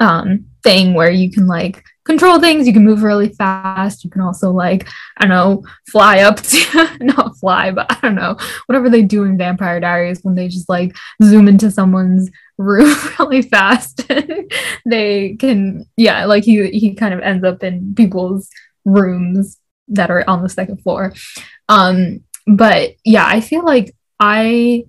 [0.00, 2.66] um, thing where you can like control things.
[2.66, 4.04] You can move really fast.
[4.04, 4.88] You can also like,
[5.18, 9.24] I don't know, fly up to not fly, but I don't know, whatever they do
[9.24, 14.08] in Vampire Diaries when they just like zoom into someone's room really fast.
[14.86, 18.48] they can yeah, like he he kind of ends up in people's
[18.84, 21.12] rooms that are on the second floor.
[21.68, 24.84] Um, but yeah, I feel like I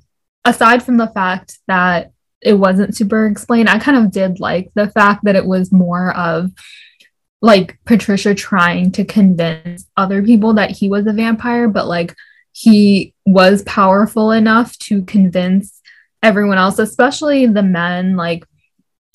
[0.45, 4.89] aside from the fact that it wasn't super explained, I kind of did like the
[4.89, 6.51] fact that it was more of
[7.41, 12.15] like Patricia trying to convince other people that he was a vampire, but like
[12.51, 15.81] he was powerful enough to convince
[16.23, 18.15] everyone else, especially the men.
[18.15, 18.45] Like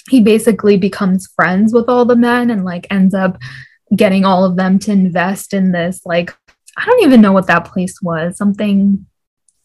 [0.08, 3.38] he basically becomes friends with all the men and like ends up
[3.94, 6.02] getting all of them to invest in this.
[6.04, 6.35] Like,
[6.76, 8.37] I don't even know what that place was.
[8.37, 9.06] Something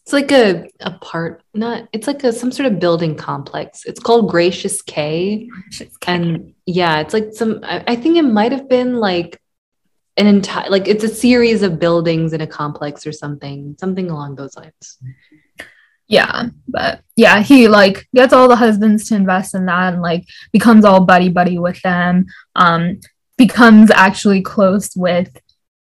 [0.08, 3.84] it's like a a part, not it's like a some sort of building complex.
[3.84, 5.50] It's called Gracious K.
[5.52, 6.12] Gracious K.
[6.12, 9.38] And yeah, it's like some I, I think it might have been like
[10.16, 14.36] an entire like it's a series of buildings in a complex or something, something along
[14.36, 14.98] those lines.
[16.06, 20.26] Yeah, but yeah, he like gets all the husbands to invest in that and like
[20.52, 22.28] becomes all buddy buddy with them.
[22.56, 23.00] Um,
[23.36, 25.38] becomes actually close with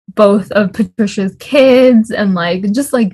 [0.07, 3.13] both of Patricia's kids and like just like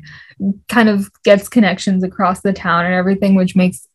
[0.67, 3.87] kind of gets connections across the town and everything, which makes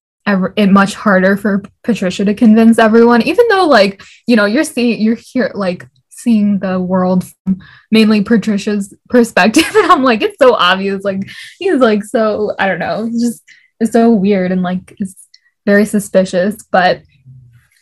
[0.56, 3.22] it much harder for Patricia to convince everyone.
[3.22, 8.22] Even though, like, you know, you're seeing, you're here, like, seeing the world from mainly
[8.22, 11.04] Patricia's perspective, and I'm like, it's so obvious.
[11.04, 13.42] Like, he's like so, I don't know, it's just
[13.80, 15.28] it's so weird and like it's
[15.66, 17.02] very suspicious, but.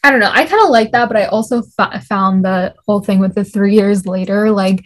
[0.04, 0.30] I don't know.
[0.32, 3.42] I kind of like that, but I also f- found the whole thing with the
[3.42, 4.52] three years later.
[4.52, 4.84] Like,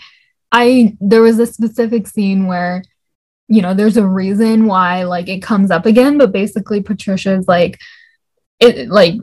[0.51, 2.83] I there was a specific scene where
[3.51, 7.81] you know, there's a reason why like it comes up again, but basically Patricia's like
[8.61, 9.17] it like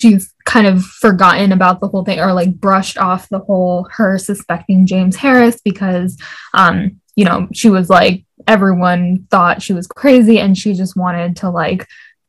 [0.00, 4.18] she's kind of forgotten about the whole thing or like brushed off the whole her
[4.18, 6.18] suspecting James Harris because
[6.52, 11.36] um you know she was like everyone thought she was crazy and she just wanted
[11.36, 11.86] to like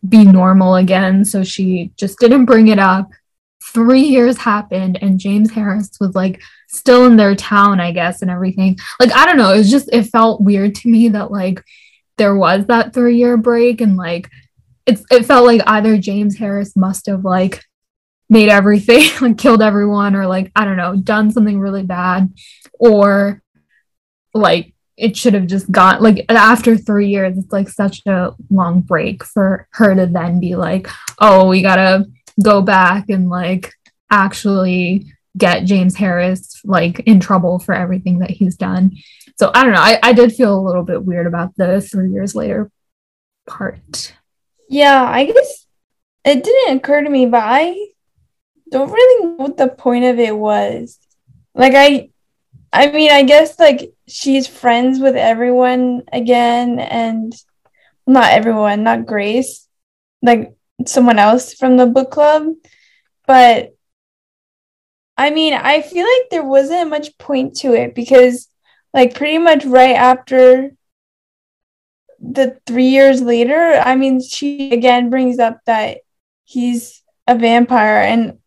[0.07, 1.25] be normal again.
[1.25, 3.11] So she just didn't bring it up
[3.73, 8.31] 3 years happened and James Harris was like still in their town, I guess, and
[8.31, 8.77] everything.
[8.99, 9.51] Like, I don't know.
[9.53, 11.63] It was just, it felt weird to me that like
[12.17, 14.29] there was that three year break and like
[14.85, 17.63] it's, it felt like either James Harris must have like
[18.29, 22.33] made everything, like killed everyone, or like, I don't know, done something really bad,
[22.79, 23.41] or
[24.33, 28.81] like it should have just gone like after three years it's like such a long
[28.81, 30.87] break for her to then be like
[31.19, 32.05] oh we gotta
[32.43, 33.73] go back and like
[34.09, 38.97] actually get James Harris like in trouble for everything that he's done.
[39.37, 39.79] So I don't know.
[39.79, 42.69] I, I did feel a little bit weird about the three years later
[43.47, 44.13] part.
[44.69, 45.65] Yeah, I guess
[46.23, 47.87] it didn't occur to me, but I
[48.69, 50.99] don't really know what the point of it was.
[51.55, 52.09] Like I
[52.73, 57.33] I mean, I guess like she's friends with everyone again and
[58.07, 59.67] not everyone, not Grace,
[60.21, 60.53] like
[60.85, 62.53] someone else from the book club.
[63.25, 63.75] But
[65.17, 68.47] I mean, I feel like there wasn't much point to it because,
[68.93, 70.71] like, pretty much right after
[72.19, 75.99] the three years later, I mean, she again brings up that
[76.43, 78.39] he's a vampire, and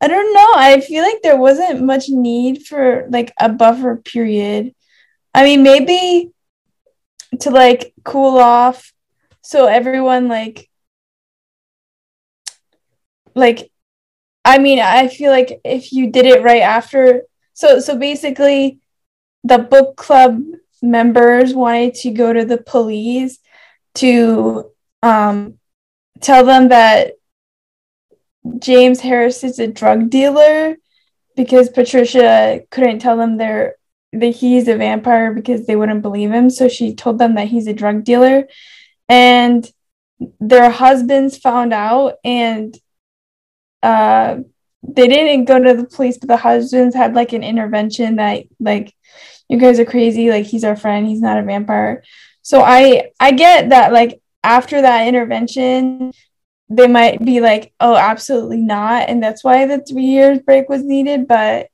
[0.00, 0.52] I don't know.
[0.56, 4.74] I feel like there wasn't much need for like a buffer period.
[5.32, 6.30] I mean, maybe
[7.40, 8.92] to like cool off
[9.42, 10.68] so everyone like
[13.34, 13.70] like
[14.44, 17.22] I mean, I feel like if you did it right after,
[17.54, 18.80] so so basically,
[19.42, 20.42] the book club
[20.82, 23.38] members wanted to go to the police
[23.94, 24.70] to
[25.02, 25.58] um,
[26.20, 27.12] tell them that
[28.58, 30.76] James Harris is a drug dealer
[31.36, 33.76] because Patricia couldn't tell them they're
[34.12, 36.50] that he's a vampire because they wouldn't believe him.
[36.50, 38.46] So she told them that he's a drug dealer,
[39.08, 39.68] and
[40.38, 42.78] their husbands found out and
[43.84, 44.38] uh,
[44.82, 48.94] they didn't go to the police, but the husbands had like an intervention that like
[49.48, 52.02] you guys are crazy, like he's our friend, he's not a vampire.
[52.42, 56.12] So I I get that like after that intervention,
[56.68, 60.82] they might be like, oh, absolutely not, and that's why the three years break was
[60.82, 61.28] needed.
[61.28, 61.68] But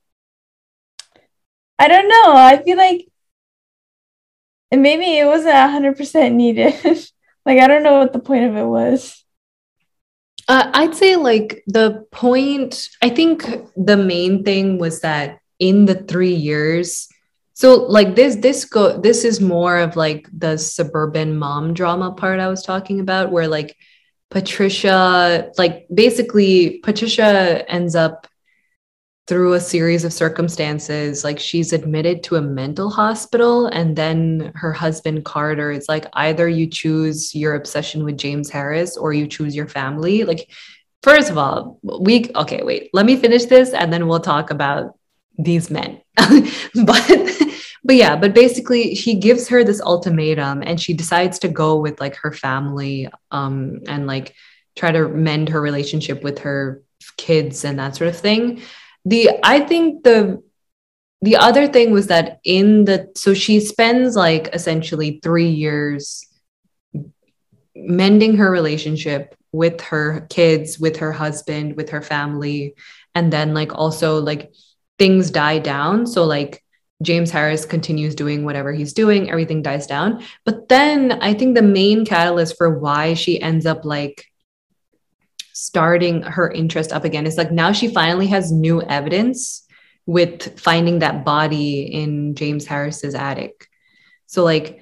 [1.79, 2.33] I don't know.
[2.35, 3.07] I feel like
[4.71, 6.73] and maybe it wasn't hundred percent needed.
[7.45, 9.20] like I don't know what the point of it was.
[10.51, 13.45] Uh, I'd say like the point, I think
[13.77, 17.07] the main thing was that in the three years,
[17.53, 22.41] so like this, this go, this is more of like the suburban mom drama part
[22.41, 23.77] I was talking about, where like
[24.29, 28.27] Patricia, like basically Patricia ends up
[29.27, 34.73] through a series of circumstances like she's admitted to a mental hospital and then her
[34.73, 39.55] husband carter is like either you choose your obsession with james harris or you choose
[39.55, 40.23] your family.
[40.23, 40.49] Like
[41.03, 44.97] first of all we okay wait let me finish this and then we'll talk about
[45.37, 46.01] these men.
[46.85, 47.31] But
[47.83, 51.99] but yeah but basically he gives her this ultimatum and she decides to go with
[51.99, 54.35] like her family um and like
[54.75, 56.83] try to mend her relationship with her
[57.17, 58.61] kids and that sort of thing
[59.05, 60.41] the i think the
[61.21, 66.25] the other thing was that in the so she spends like essentially three years
[67.75, 72.75] mending her relationship with her kids with her husband with her family
[73.15, 74.53] and then like also like
[74.97, 76.63] things die down so like
[77.01, 80.23] James Harris continues doing whatever he's doing, everything dies down.
[80.45, 84.30] But then I think the main catalyst for why she ends up like
[85.61, 87.27] starting her interest up again.
[87.27, 89.67] It's like now she finally has new evidence
[90.07, 93.67] with finding that body in James Harris's attic.
[94.25, 94.81] So like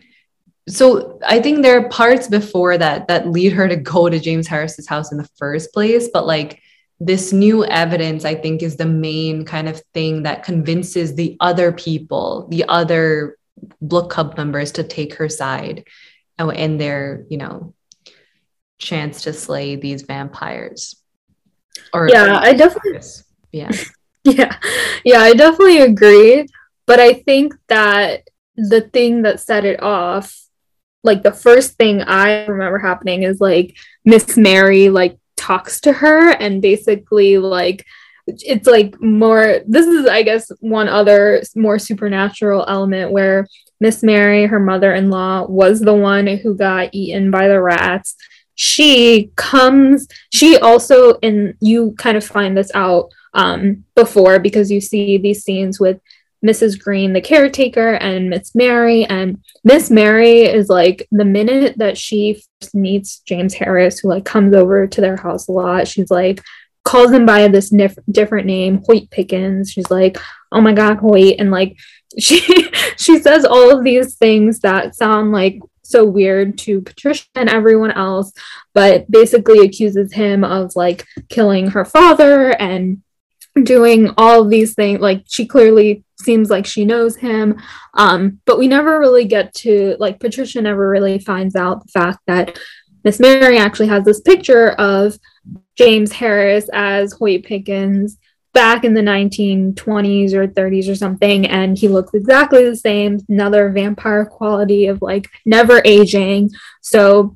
[0.70, 4.48] so I think there are parts before that that lead her to go to James
[4.48, 6.62] Harris's house in the first place, but like
[7.02, 11.74] this new evidence I think is the main kind of thing that convinces the other
[11.74, 13.38] people, the other
[13.82, 15.84] book club members to take her side
[16.38, 17.74] and their, you know,
[18.80, 20.96] chance to slay these vampires.
[21.94, 23.00] Or yeah, I definitely
[23.52, 23.72] yeah.
[24.24, 24.56] yeah.
[25.04, 26.48] Yeah, I definitely agree.
[26.86, 30.36] But I think that the thing that set it off,
[31.04, 36.32] like the first thing I remember happening is like Miss Mary like talks to her
[36.32, 37.86] and basically like
[38.28, 43.48] it's like more this is i guess one other more supernatural element where
[43.80, 48.16] miss mary her mother-in-law was the one who got eaten by the rats
[48.62, 54.82] she comes she also and you kind of find this out um, before because you
[54.82, 56.02] see these scenes with
[56.46, 61.98] mrs Greene the caretaker and miss mary and miss mary is like the minute that
[61.98, 62.42] she
[62.74, 66.42] meets james harris who like comes over to their house a lot she's like
[66.84, 69.72] calls him by this nif- different name hoyt pickens.
[69.72, 70.18] She's like
[70.52, 71.78] oh my god hoyt and like
[72.20, 72.42] she
[72.98, 75.60] she says all of these things that sound like
[75.90, 78.32] so weird to Patricia and everyone else,
[78.74, 83.02] but basically accuses him of like killing her father and
[83.64, 85.00] doing all these things.
[85.00, 87.60] Like she clearly seems like she knows him.
[87.94, 92.20] Um, but we never really get to like Patricia never really finds out the fact
[92.28, 92.60] that
[93.04, 95.18] Miss Mary actually has this picture of
[95.78, 98.18] James Harris as Hoyt Pickens
[98.54, 103.70] back in the 1920s or 30s or something and he looks exactly the same another
[103.70, 106.50] vampire quality of like never aging
[106.82, 107.36] so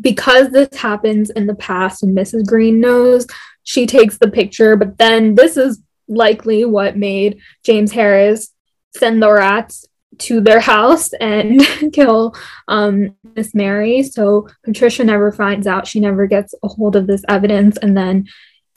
[0.00, 3.26] because this happens in the past and mrs Greene knows
[3.62, 8.52] she takes the picture but then this is likely what made james harris
[8.96, 9.86] send the rats
[10.18, 11.60] to their house and
[11.92, 12.34] kill
[12.68, 14.02] um, Miss Mary.
[14.02, 15.86] So Patricia never finds out.
[15.86, 17.76] She never gets a hold of this evidence.
[17.76, 18.26] And then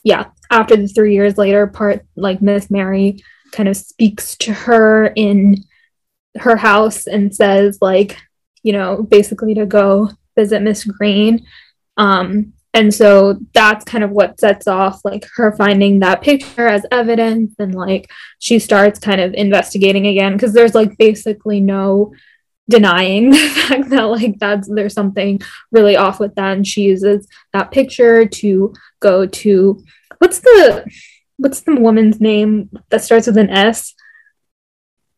[0.03, 5.07] yeah, after the three years later part, like Miss Mary kind of speaks to her
[5.15, 5.63] in
[6.37, 8.17] her house and says, like,
[8.63, 11.45] you know, basically to go visit Miss Greene.
[11.97, 16.85] Um, and so that's kind of what sets off like her finding that picture as
[16.91, 22.13] evidence and like she starts kind of investigating again because there's like basically no
[22.69, 25.41] denying the fact that like that's there's something
[25.71, 26.55] really off with that.
[26.55, 29.83] And she uses that picture to go to
[30.19, 30.85] what's the
[31.37, 33.95] what's the woman's name that starts with an S?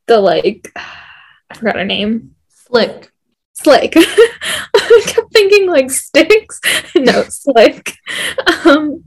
[0.07, 2.35] The like I forgot her name.
[2.49, 3.11] Slick.
[3.53, 3.93] Slick.
[3.97, 6.59] I kept thinking like sticks.
[6.95, 7.95] No Slick.
[8.65, 9.03] Um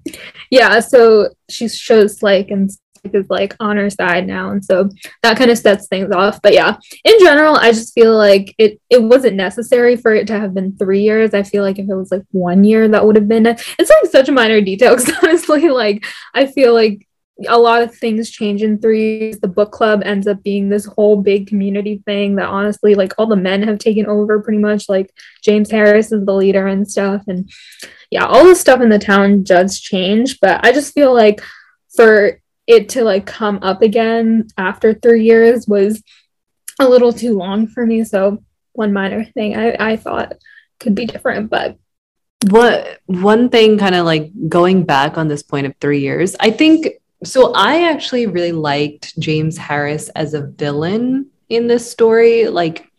[0.50, 2.70] yeah so she shows Slick and
[3.12, 4.88] is like on her side now and so
[5.22, 6.40] that kind of sets things off.
[6.42, 10.38] But yeah in general i just feel like it it wasn't necessary for it to
[10.38, 11.34] have been three years.
[11.34, 14.10] I feel like if it was like one year that would have been it's like
[14.10, 15.68] such a minor detail because honestly.
[15.74, 17.06] Like i feel like
[17.48, 21.20] a lot of things change in three the book club ends up being this whole
[21.20, 24.88] big community thing that honestly like all the men have taken over pretty much.
[24.88, 27.50] Like james harris is the leader and stuff and
[28.10, 31.42] yeah all the stuff in the town does change but i just feel like
[31.96, 36.02] for it to like come up again after three years was
[36.78, 38.04] a little too long for me.
[38.04, 38.42] So
[38.72, 40.34] one minor thing I, I thought
[40.80, 41.78] could be different, but
[42.50, 46.50] what one thing kind of like going back on this point of three years, I
[46.50, 46.88] think
[47.22, 47.52] so.
[47.54, 52.48] I actually really liked James Harris as a villain in this story.
[52.48, 52.90] Like,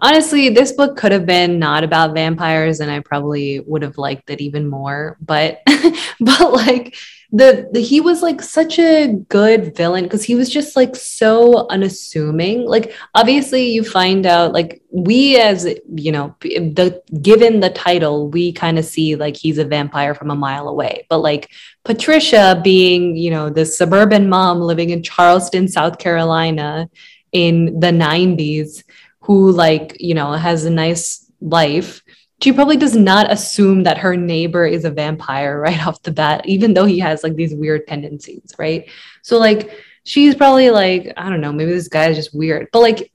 [0.00, 4.30] honestly, this book could have been not about vampires, and I probably would have liked
[4.30, 5.16] it even more.
[5.20, 5.62] But,
[6.20, 6.96] but like,
[7.30, 11.68] the, the he was like such a good villain because he was just like so
[11.68, 18.30] unassuming like obviously you find out like we as you know the given the title
[18.30, 21.50] we kind of see like he's a vampire from a mile away but like
[21.84, 26.88] patricia being you know the suburban mom living in charleston south carolina
[27.32, 28.84] in the 90s
[29.28, 32.02] who like you know has a nice life
[32.42, 36.46] she probably does not assume that her neighbor is a vampire right off the bat,
[36.46, 38.88] even though he has like these weird tendencies, right?
[39.22, 39.70] So, like,
[40.04, 43.12] she's probably like, I don't know, maybe this guy is just weird, but like,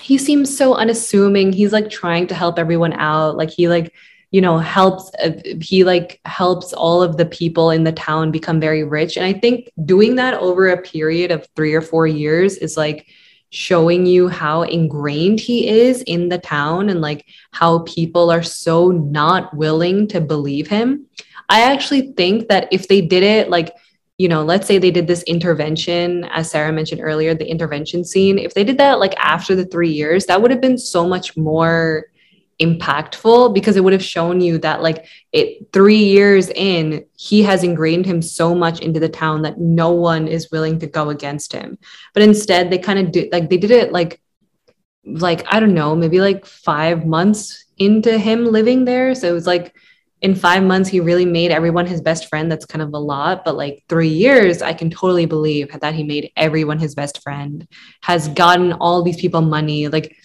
[0.00, 1.52] he seems so unassuming.
[1.52, 3.36] He's like trying to help everyone out.
[3.36, 3.94] Like, he like,
[4.30, 5.30] you know, helps, uh,
[5.60, 9.16] he like helps all of the people in the town become very rich.
[9.16, 13.06] And I think doing that over a period of three or four years is like,
[13.54, 18.90] showing you how ingrained he is in the town and like how people are so
[18.90, 21.06] not willing to believe him.
[21.48, 23.72] I actually think that if they did it like
[24.16, 28.38] you know, let's say they did this intervention, as Sarah mentioned earlier, the intervention scene.
[28.38, 31.36] If they did that like after the three years, that would have been so much
[31.36, 32.06] more
[32.60, 37.64] impactful because it would have shown you that like it 3 years in he has
[37.64, 41.52] ingrained him so much into the town that no one is willing to go against
[41.52, 41.78] him.
[42.12, 44.20] But instead they kind of did like they did it like
[45.04, 49.14] like I don't know maybe like 5 months into him living there.
[49.14, 49.74] So it was like
[50.22, 52.50] in 5 months he really made everyone his best friend.
[52.50, 53.44] That's kind of a lot.
[53.44, 57.66] But like 3 years I can totally believe that he made everyone his best friend
[58.02, 59.88] has gotten all these people money.
[59.88, 60.16] Like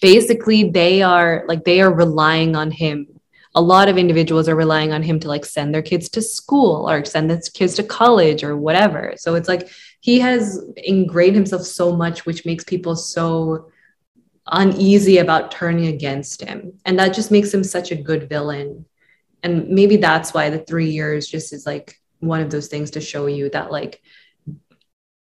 [0.00, 3.06] basically they are like they are relying on him.
[3.54, 6.90] A lot of individuals are relying on him to like send their kids to school
[6.90, 9.14] or send their kids to college or whatever.
[9.16, 9.70] So it's like
[10.00, 13.70] he has ingrained himself so much which makes people so
[14.46, 16.74] uneasy about turning against him.
[16.84, 18.84] And that just makes him such a good villain.
[19.42, 23.00] And maybe that's why the three years just is like one of those things to
[23.00, 24.02] show you that like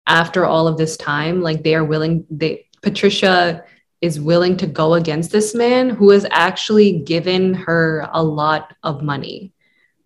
[0.07, 3.65] after all of this time like they are willing they patricia
[4.03, 9.03] is willing to go against this man who has actually given her a lot of
[9.03, 9.53] money.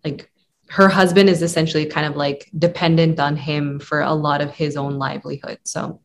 [0.05, 0.31] Like
[0.69, 4.77] her husband is essentially kind of like dependent on him for a lot of his
[4.77, 5.59] own livelihood.
[5.63, 5.99] So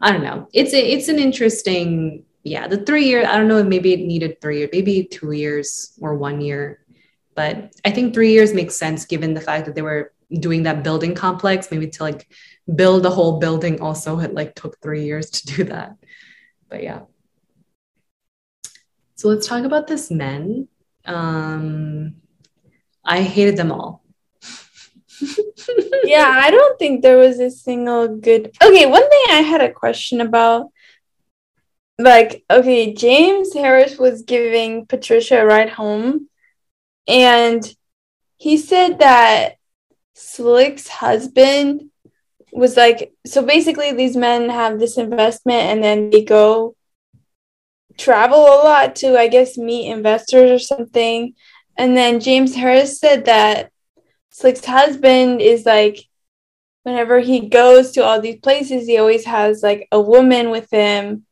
[0.00, 0.48] I don't know.
[0.52, 4.00] It's a, it's an interesting yeah, the 3 year I don't know if maybe it
[4.00, 6.80] needed 3 years, maybe 2 years or 1 year.
[7.34, 10.82] But I think 3 years makes sense given the fact that they were doing that
[10.82, 12.28] building complex maybe to like
[12.76, 15.94] build a whole building also it like took 3 years to do that.
[16.68, 17.00] But yeah.
[19.20, 20.66] So let's talk about this men.
[21.04, 22.14] Um,
[23.04, 24.02] I hated them all.
[26.04, 28.50] yeah, I don't think there was a single good.
[28.64, 30.68] Okay, one thing I had a question about.
[31.98, 36.30] Like, okay, James Harris was giving Patricia a ride home,
[37.06, 37.62] and
[38.38, 39.56] he said that
[40.14, 41.90] Slick's husband
[42.54, 46.74] was like, so basically, these men have this investment and then they go
[48.00, 51.34] travel a lot to, I guess, meet investors or something.
[51.76, 53.70] And then James Harris said that
[54.30, 55.98] Slick's husband is like,
[56.82, 61.26] whenever he goes to all these places, he always has like a woman with him.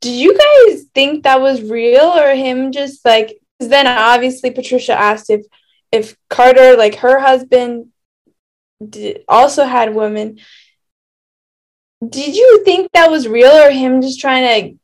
[0.00, 3.38] Did you guys think that was real or him just like?
[3.58, 5.46] Because then obviously Patricia asked if
[5.90, 7.88] if Carter, like her husband,
[8.86, 10.38] did, also had women.
[12.06, 14.78] Did you think that was real or him just trying to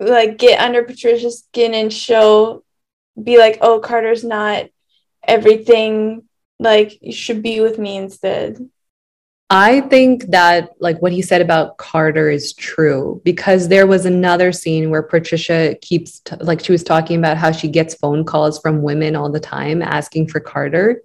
[0.00, 2.64] like get under Patricia's skin and show
[3.22, 4.66] be like, oh, Carter's not
[5.26, 6.24] everything.
[6.58, 8.68] Like you should be with me instead.
[9.50, 14.52] I think that like what he said about Carter is true because there was another
[14.52, 18.60] scene where Patricia keeps t- like she was talking about how she gets phone calls
[18.60, 21.02] from women all the time asking for Carter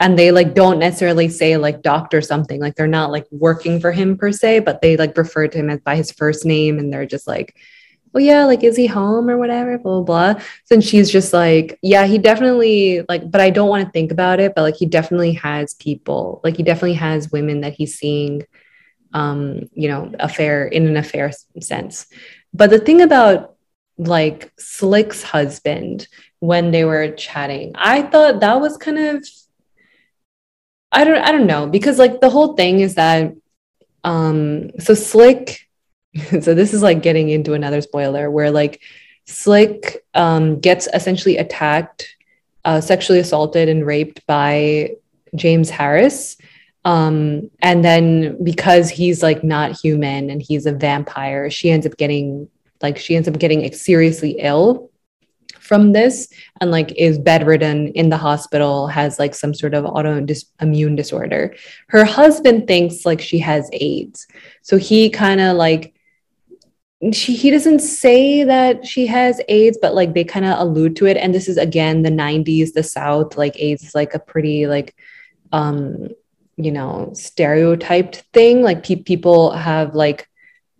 [0.00, 3.90] and they like don't necessarily say like doctor something like they're not like working for
[3.90, 6.92] him per se but they like refer to him as by his first name and
[6.92, 7.56] they're just like
[8.12, 10.42] well, yeah, like, is he home or whatever, blah, blah, blah.
[10.64, 14.40] So she's just like, yeah, he definitely, like, but I don't want to think about
[14.40, 18.44] it, but like, he definitely has people, like, he definitely has women that he's seeing,
[19.12, 22.06] um, you know, affair in an affair sense.
[22.52, 23.56] But the thing about
[23.98, 26.06] like Slick's husband,
[26.40, 29.28] when they were chatting, I thought that was kind of,
[30.92, 33.34] I don't, I don't know, because like the whole thing is that,
[34.04, 35.67] um, so Slick,
[36.40, 38.80] so this is like getting into another spoiler where like
[39.26, 42.16] Slick um, gets essentially attacked
[42.64, 44.96] uh, sexually assaulted and raped by
[45.34, 46.36] James Harris.
[46.84, 51.96] Um, and then because he's like not human and he's a vampire, she ends up
[51.96, 52.48] getting
[52.80, 54.90] like she ends up getting like, seriously ill
[55.60, 56.28] from this
[56.60, 61.54] and like is bedridden in the hospital has like some sort of autoimmune disorder
[61.88, 64.26] her husband thinks like she has aids
[64.62, 65.94] so he kind of like
[67.12, 71.06] she he doesn't say that she has AIDS, but like they kind of allude to
[71.06, 71.16] it.
[71.16, 74.94] And this is again the 90s, the South, like AIDS is like a pretty like
[75.52, 76.08] um
[76.56, 78.62] you know stereotyped thing.
[78.62, 80.28] Like pe- people have like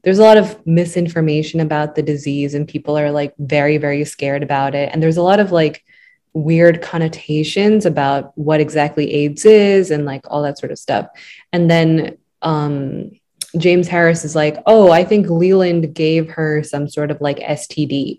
[0.02, 4.42] there's a lot of misinformation about the disease and people are like very very scared
[4.42, 5.84] about it and there's a lot of like
[6.32, 11.08] weird connotations about what exactly aids is and like all that sort of stuff
[11.52, 13.10] and then um
[13.56, 18.18] james harris is like oh i think leland gave her some sort of like std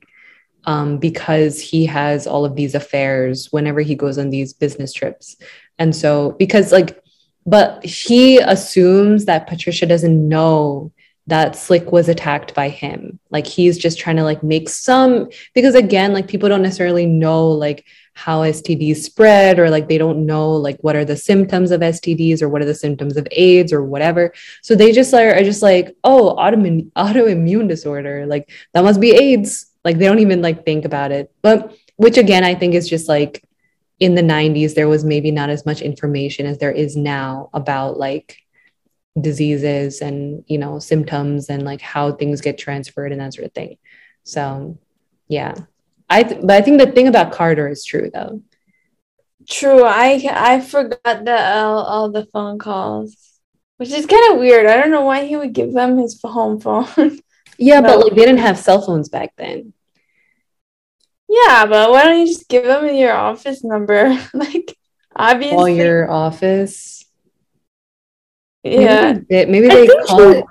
[0.66, 5.38] um, because he has all of these affairs whenever he goes on these business trips.
[5.78, 7.02] And so because like
[7.46, 10.92] but he assumes that patricia doesn't know
[11.30, 13.20] that Slick was attacked by him.
[13.30, 17.48] Like he's just trying to like make some because again, like people don't necessarily know
[17.48, 21.82] like how STDs spread or like they don't know like what are the symptoms of
[21.82, 24.34] STDs or what are the symptoms of AIDS or whatever.
[24.64, 29.12] So they just are, are just like, oh, autoimmune autoimmune disorder, like that must be
[29.12, 29.68] AIDS.
[29.86, 31.32] Like they don't even like think about it.
[31.42, 33.44] But which again, I think is just like
[34.00, 37.98] in the 90s, there was maybe not as much information as there is now about
[37.98, 38.38] like
[39.22, 43.54] diseases and you know symptoms and like how things get transferred and that sort of
[43.54, 43.78] thing.
[44.24, 44.78] So
[45.28, 45.56] yeah.
[46.10, 48.42] I th- but i think the thing about carter is true though.
[49.48, 49.84] True.
[49.84, 53.16] I i forgot the all, all the phone calls
[53.78, 54.66] which is kind of weird.
[54.66, 56.88] I don't know why he would give them his home phone.
[57.62, 59.74] Yeah but like they didn't have cell phones back then.
[61.28, 64.18] Yeah but why don't you just give them your office number?
[64.34, 64.78] Like
[65.14, 66.99] obviously all your office
[68.64, 69.14] yeah.
[69.14, 70.43] Maybe they, maybe they call she,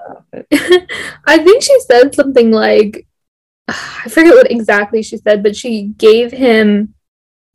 [0.52, 0.90] it.
[1.26, 3.06] I think she said something like,
[3.68, 6.94] I forget what exactly she said, but she gave him,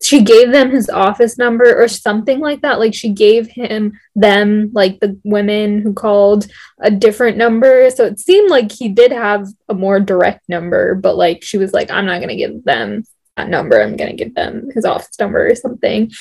[0.01, 2.79] she gave them his office number or something like that.
[2.79, 6.47] Like she gave him them, like the women who called
[6.79, 7.89] a different number.
[7.89, 11.73] So it seemed like he did have a more direct number, but like she was
[11.73, 13.05] like, I'm not going to give them
[13.37, 13.81] that number.
[13.81, 16.11] I'm going to give them his office number or something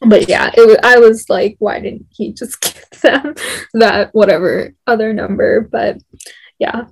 [0.00, 3.34] but yeah, it was, I was like, why didn't he just give them
[3.74, 5.60] that whatever other number?
[5.60, 5.98] But
[6.58, 6.86] yeah,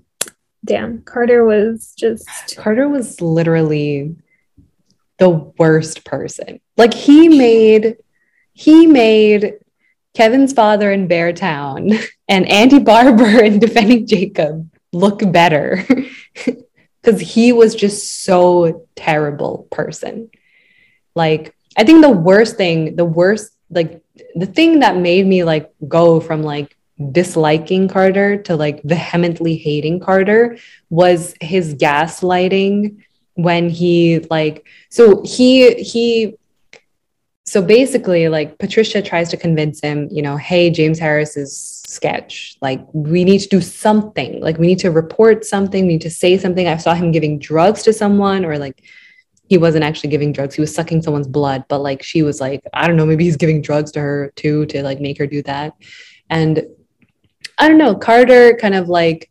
[0.64, 4.16] damn, Carter was just Carter was literally
[5.18, 6.60] the worst person.
[6.76, 7.96] Like he made
[8.52, 9.54] he made
[10.14, 15.84] Kevin's father in Beartown and Andy Barber in Defending Jacob look better
[16.34, 20.30] because he was just so terrible person.
[21.14, 24.02] Like I think the worst thing, the worst, like
[24.34, 26.76] the thing that made me like go from like
[27.12, 30.56] disliking Carter to like vehemently hating Carter
[30.88, 33.02] was his gaslighting
[33.34, 36.36] when he like so he he
[37.44, 42.84] so basically like Patricia tries to convince him, you know, hey, James Harris's sketch, like
[42.92, 44.40] we need to do something.
[44.40, 46.66] Like we need to report something, we need to say something.
[46.66, 48.82] I saw him giving drugs to someone or like
[49.48, 50.54] he wasn't actually giving drugs.
[50.54, 53.36] He was sucking someone's blood but like she was like i don't know maybe he's
[53.36, 55.74] giving drugs to her too to like make her do that.
[56.30, 56.64] And
[57.58, 59.30] i don't know carter kind of like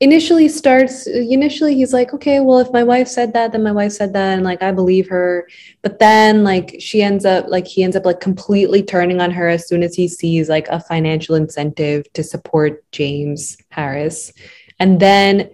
[0.00, 3.92] initially starts initially he's like okay well if my wife said that then my wife
[3.92, 5.48] said that and like i believe her.
[5.82, 9.48] But then like she ends up like he ends up like completely turning on her
[9.48, 14.32] as soon as he sees like a financial incentive to support james harris.
[14.80, 15.50] And then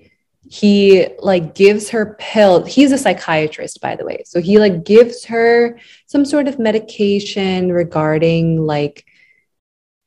[0.51, 2.65] he like gives her pill.
[2.65, 4.25] He's a psychiatrist by the way.
[4.27, 9.07] So he like gives her some sort of medication regarding like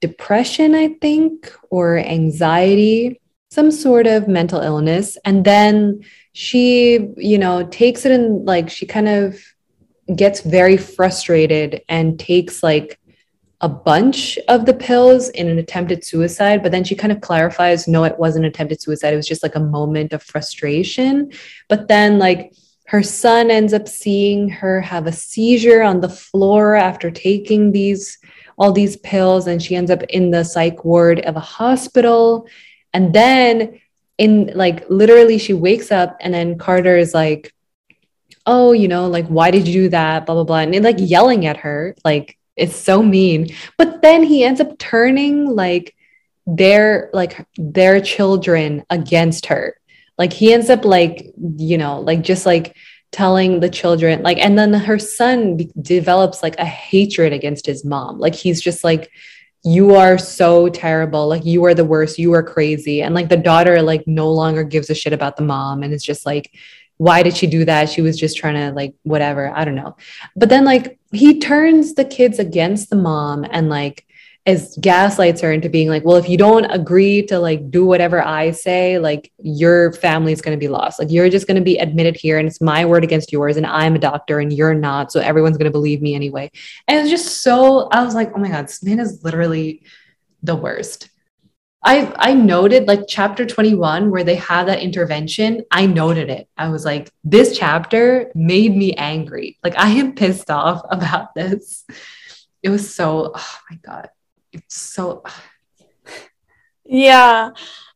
[0.02, 3.22] depression i think or anxiety
[3.54, 5.16] some sort of mental illness.
[5.24, 9.40] And then she you know takes it and like she kind of
[10.16, 13.00] gets very frustrated and takes like
[13.64, 17.88] a bunch of the pills in an attempted suicide, but then she kind of clarifies
[17.88, 19.14] no, it wasn't attempted suicide.
[19.14, 21.32] It was just like a moment of frustration.
[21.70, 22.54] But then, like,
[22.88, 28.18] her son ends up seeing her have a seizure on the floor after taking these
[28.58, 32.46] all these pills and she ends up in the psych ward of a hospital
[32.94, 33.80] and then
[34.20, 37.52] in like literally she wakes up and then carter is like
[38.46, 41.48] oh you know like why did you do that blah blah blah and like yelling
[41.48, 43.48] at her like it's so mean.
[43.78, 45.96] But then he ends up turning like
[46.46, 49.78] their like their children against her.
[50.18, 52.76] Like he ends up like, you know, like just like
[53.14, 58.18] telling the children like and then her son develops like a hatred against his mom
[58.18, 59.12] like he's just like
[59.64, 63.38] you are so terrible like you are the worst you are crazy and like the
[63.38, 66.52] daughter like no longer gives a shit about the mom and it's just like
[66.98, 69.96] why did she do that she was just trying to like whatever i don't know
[70.36, 74.06] but then like he turns the kids against the mom and like
[74.46, 78.22] as gaslights her into being like, well, if you don't agree to like do whatever
[78.22, 81.00] I say, like your family is going to be lost.
[81.00, 83.56] Like you're just going to be admitted here and it's my word against yours.
[83.56, 85.14] And I'm a doctor and you're not.
[85.14, 86.52] So everyone's going to believe me anyway.
[86.90, 89.84] And it's just so, I was like, oh my God, this man is literally
[90.42, 91.08] the worst.
[91.84, 95.64] I, I noted like chapter 21 where they have that intervention.
[95.70, 96.48] I noted it.
[96.58, 99.58] I was like, this chapter made me angry.
[99.64, 101.86] Like I am pissed off about this.
[102.62, 104.10] It was so, oh my God
[104.54, 105.24] it's so
[106.86, 107.50] yeah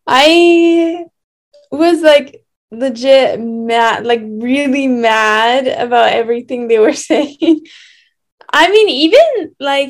[0.05, 1.05] i
[1.71, 7.61] was like legit mad like really mad about everything they were saying
[8.51, 9.89] i mean even like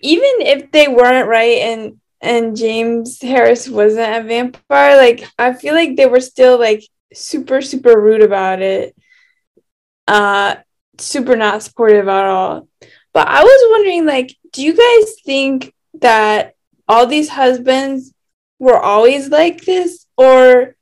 [0.00, 5.74] even if they weren't right and and james harris wasn't a vampire like i feel
[5.74, 6.82] like they were still like
[7.14, 8.96] super super rude about it.
[10.06, 10.56] Uh
[10.98, 12.68] super not supportive at all.
[13.12, 16.54] But i was wondering like do you guys think that
[16.88, 18.12] all these husbands
[18.58, 20.76] were always like this or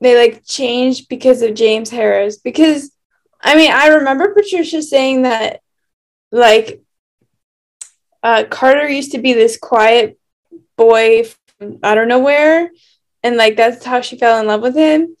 [0.00, 2.38] they like changed because of James Harris?
[2.38, 2.90] Because
[3.40, 5.60] I mean I remember Patricia saying that
[6.32, 6.82] like
[8.22, 10.19] uh, Carter used to be this quiet
[10.80, 11.24] boy
[11.58, 12.70] from I don't know where
[13.22, 15.16] and like that's how she fell in love with him.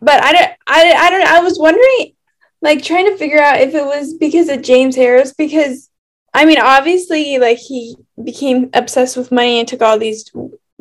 [0.00, 2.14] But I don't I, I don't I was wondering
[2.62, 5.90] like trying to figure out if it was because of James Harris because
[6.32, 10.30] I mean, obviously, like he became obsessed with money and took all these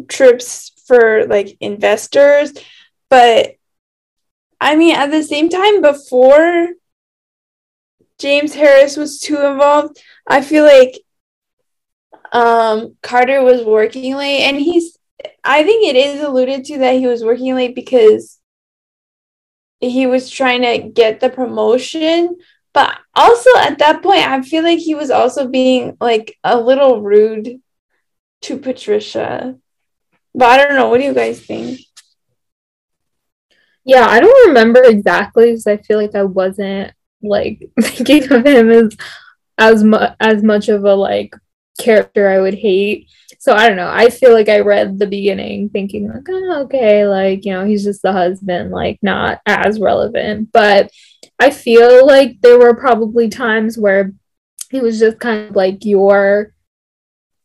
[0.08, 2.54] trips for like investors,
[3.10, 3.56] but
[4.62, 6.70] I mean, at the same time, before
[8.20, 9.98] James Harris was too involved,
[10.28, 11.00] I feel like
[12.32, 14.98] um, Carter was working late, and he's.
[15.44, 18.40] I think it is alluded to that he was working late because
[19.80, 22.38] he was trying to get the promotion,
[22.74, 27.02] but also at that point, I feel like he was also being like a little
[27.02, 27.62] rude
[28.42, 29.56] to Patricia.
[30.34, 30.90] But I don't know.
[30.90, 31.80] What do you guys think?
[33.84, 38.70] Yeah, I don't remember exactly because I feel like I wasn't like thinking of him
[38.70, 38.98] as
[39.58, 41.34] as much as much of a like
[41.80, 43.10] character I would hate.
[43.40, 43.90] So I don't know.
[43.90, 47.84] I feel like I read the beginning thinking like, oh, okay, like you know, he's
[47.84, 50.52] just the husband, like not as relevant.
[50.52, 50.92] But
[51.40, 54.14] I feel like there were probably times where
[54.70, 56.54] he was just kind of like your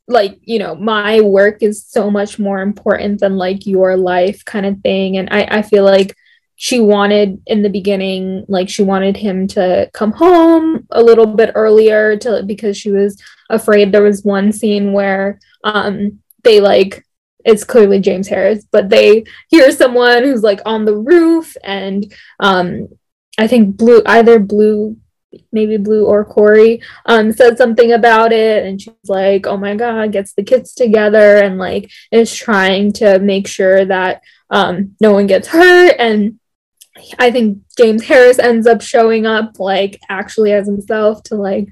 [0.06, 4.66] like you know my work is so much more important than like your life kind
[4.66, 6.14] of thing and i i feel like
[6.56, 11.50] she wanted in the beginning like she wanted him to come home a little bit
[11.54, 13.20] earlier to because she was
[13.50, 17.04] afraid there was one scene where um they like
[17.44, 22.88] it's clearly James Harris but they hear someone who's like on the roof and um
[23.38, 24.96] I think Blue, either Blue,
[25.52, 30.12] maybe Blue or Korey, um, said something about it, and she's like, "Oh my god!"
[30.12, 35.26] Gets the kids together and like is trying to make sure that um, no one
[35.26, 35.96] gets hurt.
[35.98, 36.38] And
[37.18, 41.68] I think James Harris ends up showing up like actually as himself to like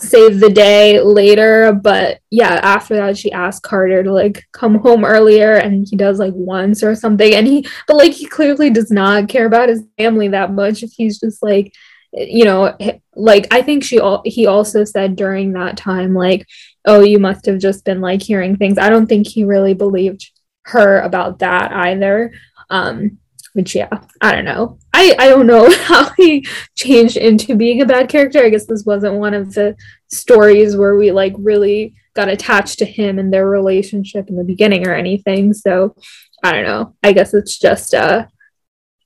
[0.00, 1.72] save the day later.
[1.72, 6.18] But yeah, after that, she asked Carter to like come home earlier, and he does
[6.18, 7.34] like once or something.
[7.34, 10.90] And he, but like, he clearly does not care about his family that much if
[10.92, 11.72] he's just like,
[12.12, 12.76] you know,
[13.14, 16.44] like I think she, all he also said during that time, like,
[16.84, 18.78] oh, you must have just been like hearing things.
[18.78, 20.28] I don't think he really believed
[20.64, 22.32] her about that either.
[22.68, 23.19] Um,
[23.52, 23.88] which yeah
[24.20, 24.78] i don't know.
[24.92, 26.46] I i don't know how he
[26.76, 28.44] changed into being a bad character.
[28.44, 29.76] I guess this wasn't one of the
[30.08, 34.86] stories where we like really got attached to him and their relationship in the beginning
[34.86, 35.52] or anything.
[35.52, 35.94] So
[36.42, 36.94] i don't know.
[37.02, 38.28] I guess it's just a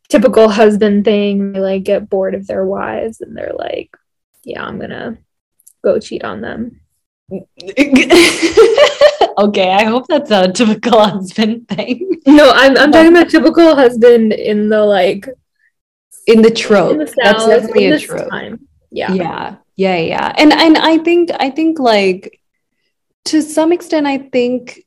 [0.09, 1.53] typical husband thing.
[1.53, 3.90] They like get bored of their wives and they're like
[4.45, 5.18] yeah i'm gonna
[5.82, 6.80] go cheat on them
[9.39, 12.20] okay, I hope that's a typical husband thing.
[12.26, 15.28] No, I'm I'm talking about typical husband in the like
[16.26, 16.93] in the trope.
[16.93, 18.28] In the that's definitely a trope.
[18.30, 18.68] Time.
[18.91, 19.12] Yeah.
[19.12, 19.57] Yeah.
[19.76, 20.32] Yeah, yeah.
[20.39, 22.41] And and I think I think like
[23.26, 24.84] to some extent I think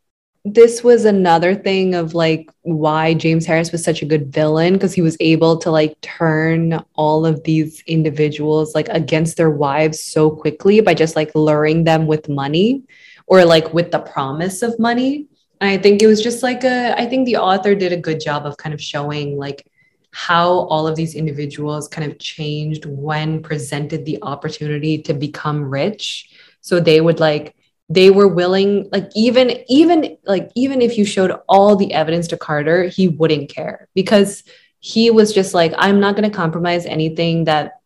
[0.53, 4.93] this was another thing of like why James Harris was such a good villain because
[4.93, 10.31] he was able to like turn all of these individuals like against their wives so
[10.31, 12.83] quickly by just like luring them with money
[13.25, 15.27] or like with the promise of money.
[15.59, 18.21] And I think it was just like a, I think the author did a good
[18.21, 19.67] job of kind of showing like
[20.11, 26.29] how all of these individuals kind of changed when presented the opportunity to become rich.
[26.61, 27.56] So they would like
[27.89, 32.37] they were willing like even even like even if you showed all the evidence to
[32.37, 34.43] Carter, he wouldn't care because
[34.79, 37.81] he was just like I'm not going to compromise anything that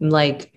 [0.00, 0.52] like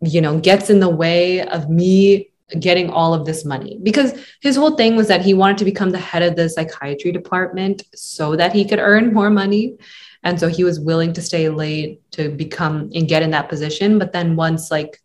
[0.00, 3.78] you know gets in the way of me getting all of this money.
[3.82, 7.12] Because his whole thing was that he wanted to become the head of the psychiatry
[7.12, 9.76] department so that he could earn more money.
[10.22, 13.98] And so he was willing to stay late to become and get in that position.
[13.98, 15.00] But then once like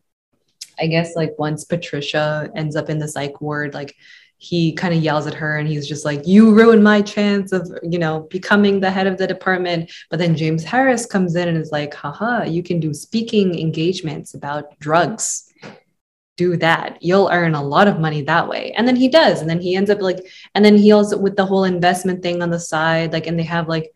[0.80, 3.95] i guess like once patricia ends up in the psych ward like
[4.43, 7.71] he kind of yells at her and he's just like you ruined my chance of
[7.82, 9.89] you know becoming the head of the department.
[10.09, 14.34] But then james harris comes in and is like haha you can do speaking engagements
[14.34, 15.49] about drugs.
[16.36, 16.97] Do that.
[16.99, 18.74] You'll earn a lot of money that way.
[18.76, 19.39] And then he does.
[19.39, 20.19] And then he ends up like
[20.55, 23.43] and then he also with the whole investment thing on the side like and they
[23.43, 23.93] have like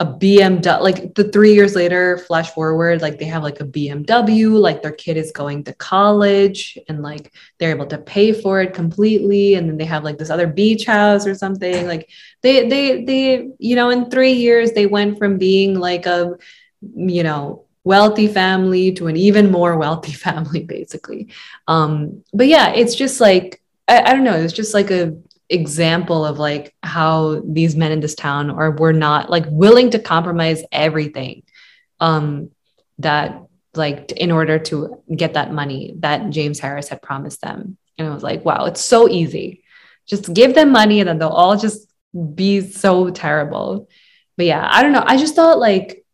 [0.00, 4.58] a BMW, like the three years later, flash forward, like they have like a BMW,
[4.58, 8.72] like their kid is going to college and like they're able to pay for it
[8.72, 9.56] completely.
[9.56, 11.86] And then they have like this other beach house or something.
[11.86, 12.08] Like
[12.40, 16.34] they, they, they, you know, in three years, they went from being like a,
[16.80, 21.28] you know, wealthy family to an even more wealthy family, basically.
[21.68, 25.14] Um, but yeah, it's just like, I, I don't know, it's just like a,
[25.50, 29.98] example of like how these men in this town are were not like willing to
[29.98, 31.42] compromise everything
[31.98, 32.50] um
[32.98, 33.42] that
[33.74, 37.76] like in order to get that money that James Harris had promised them.
[37.98, 39.64] And it was like wow it's so easy.
[40.06, 41.92] Just give them money and then they'll all just
[42.34, 43.88] be so terrible.
[44.36, 45.04] But yeah I don't know.
[45.04, 46.04] I just thought like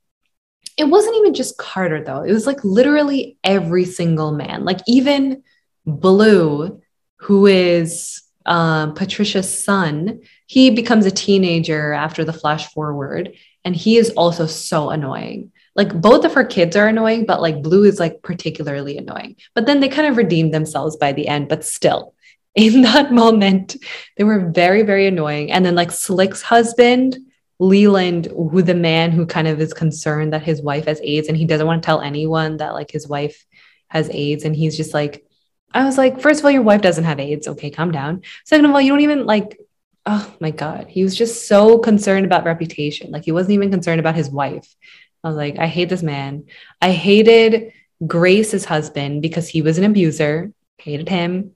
[0.78, 2.22] it wasn't even just Carter though.
[2.22, 4.64] It was like literally every single man.
[4.64, 5.42] Like even
[5.84, 6.80] Blue
[7.16, 13.34] who is um, Patricia's son, he becomes a teenager after the flash forward,
[13.64, 15.52] and he is also so annoying.
[15.74, 19.36] Like both of her kids are annoying, but like Blue is like particularly annoying.
[19.54, 22.14] But then they kind of redeem themselves by the end, but still,
[22.54, 23.76] in that moment,
[24.16, 25.52] they were very, very annoying.
[25.52, 27.18] And then like Slick's husband,
[27.58, 31.36] Leland, who the man who kind of is concerned that his wife has AIDS and
[31.36, 33.44] he doesn't want to tell anyone that like his wife
[33.88, 34.44] has AIDS.
[34.44, 35.25] And he's just like,
[35.72, 37.48] I was like, first of all, your wife doesn't have AIDS.
[37.48, 38.22] Okay, calm down.
[38.44, 39.58] Second of all, you don't even like,
[40.06, 40.86] oh my God.
[40.88, 43.10] He was just so concerned about reputation.
[43.10, 44.74] Like he wasn't even concerned about his wife.
[45.22, 46.44] I was like, I hate this man.
[46.80, 47.72] I hated
[48.06, 51.52] Grace's husband because he was an abuser, hated him.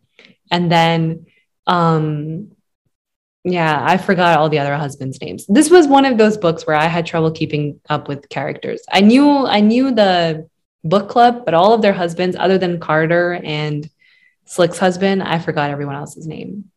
[0.51, 1.27] And then,
[1.67, 2.53] um,
[3.45, 5.47] yeah, I forgot all the other husbands' names.
[5.47, 8.83] This was one of those books where I had trouble keeping up with characters.
[8.91, 10.49] I knew I knew the
[10.85, 13.89] book club, but all of their husbands, other than Carter and
[14.47, 16.71] Slick's husband, I forgot everyone else's name.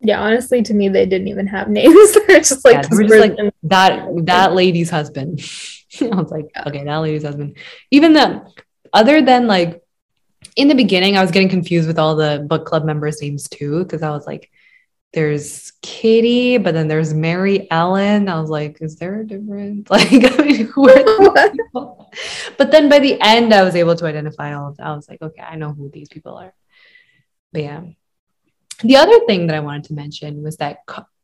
[0.00, 2.14] Yeah, honestly, to me, they didn't even have names.
[2.14, 5.40] They're just like, yeah, just like that that lady's husband.
[6.00, 7.56] I was like, okay, that lady's husband.
[7.90, 8.46] Even the
[8.92, 9.82] other than like
[10.56, 13.84] in the beginning, I was getting confused with all the book club members' names too,
[13.84, 14.50] because I was like,
[15.12, 18.28] there's Kitty, but then there's Mary Ellen.
[18.28, 19.88] I was like, is there a difference?
[19.90, 22.10] Like, I mean, who are people?
[22.56, 24.86] But then by the end, I was able to identify all of them.
[24.86, 26.54] I was like, okay, I know who these people are.
[27.52, 27.82] But yeah.
[28.82, 30.78] The other thing that I wanted to mention was that,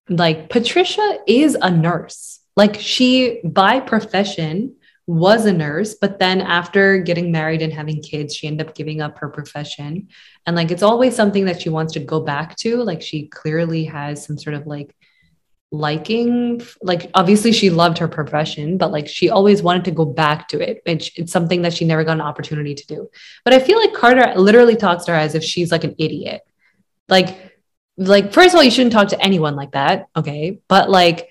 [0.08, 2.40] like, Patricia is a nurse.
[2.56, 4.76] Like, she, by profession,
[5.08, 9.00] was a nurse, but then after getting married and having kids, she ended up giving
[9.00, 10.08] up her profession.
[10.44, 12.82] And like it's always something that she wants to go back to.
[12.82, 14.94] Like she clearly has some sort of like
[15.70, 20.48] liking like obviously she loved her profession but like she always wanted to go back
[20.48, 23.06] to it it's, it's something that she never got an opportunity to do
[23.44, 26.40] but i feel like carter literally talks to her as if she's like an idiot
[27.10, 27.54] like
[27.98, 31.28] like first of all you shouldn't talk to anyone like that okay but like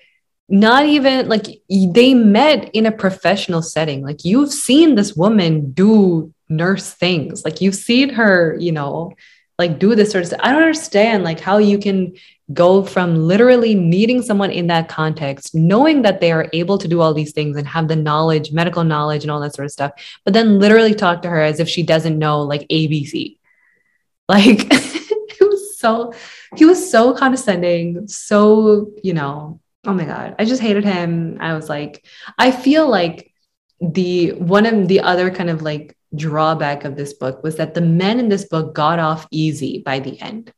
[0.48, 4.02] not even like they met in a professional setting.
[4.02, 7.44] Like you've seen this woman do nurse things.
[7.44, 9.12] Like you've seen her you know
[9.58, 10.40] like do this sort of stuff.
[10.42, 12.14] I don't understand like how you can
[12.52, 17.00] go from literally meeting someone in that context knowing that they are able to do
[17.00, 19.92] all these things and have the knowledge medical knowledge and all that sort of stuff
[20.24, 23.36] but then literally talk to her as if she doesn't know like abc
[24.28, 26.12] like it was so
[26.56, 30.36] he was so condescending so you know oh my god.
[30.38, 31.38] I just hated him.
[31.40, 32.06] I was like
[32.38, 33.32] i feel like
[33.80, 37.80] the one of the other kind of like drawback of this book was that the
[37.80, 40.52] men in this book got off easy by the end.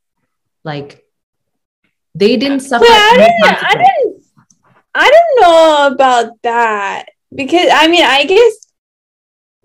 [0.64, 1.04] Like
[2.14, 4.24] they didn't suffer I, didn't, I didn't
[4.94, 8.72] i don't know about that because i mean i guess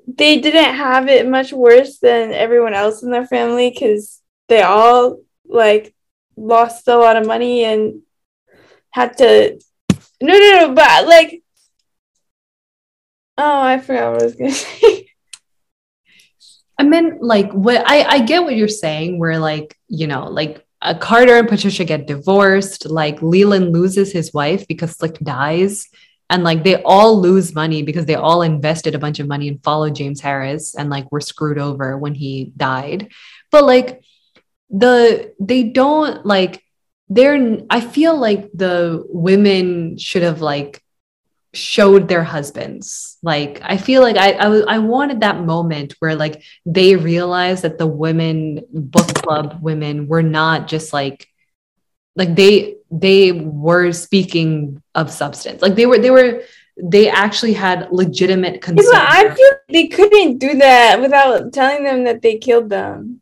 [0.07, 5.19] they didn't have it much worse than everyone else in their family because they all
[5.47, 5.95] like
[6.37, 8.01] lost a lot of money and
[8.95, 9.59] had to
[10.21, 11.41] no no no but like
[13.37, 15.07] Oh, I forgot what I was gonna say.
[16.79, 20.65] I mean, like what I, I get what you're saying, where like, you know, like
[20.81, 25.87] uh, Carter and Patricia get divorced, like Leland loses his wife because Slick dies.
[26.29, 29.63] And like they all lose money because they all invested a bunch of money and
[29.63, 33.11] followed James Harris and like were screwed over when he died.
[33.51, 34.03] But like
[34.69, 36.64] the they don't like
[37.09, 40.81] they're I feel like the women should have like
[41.53, 43.17] showed their husbands.
[43.23, 47.77] Like I feel like I I, I wanted that moment where like they realized that
[47.77, 51.27] the women book club women were not just like
[52.15, 55.61] like they they were speaking of substance.
[55.61, 56.43] Like they were they were
[56.81, 58.89] they actually had legitimate concerns.
[58.91, 63.21] Yeah, I feel they couldn't do that without telling them that they killed them.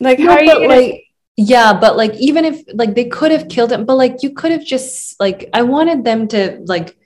[0.00, 1.04] Like how are you gonna like
[1.36, 4.52] yeah but like even if like they could have killed him but like you could
[4.52, 6.96] have just like i wanted them to like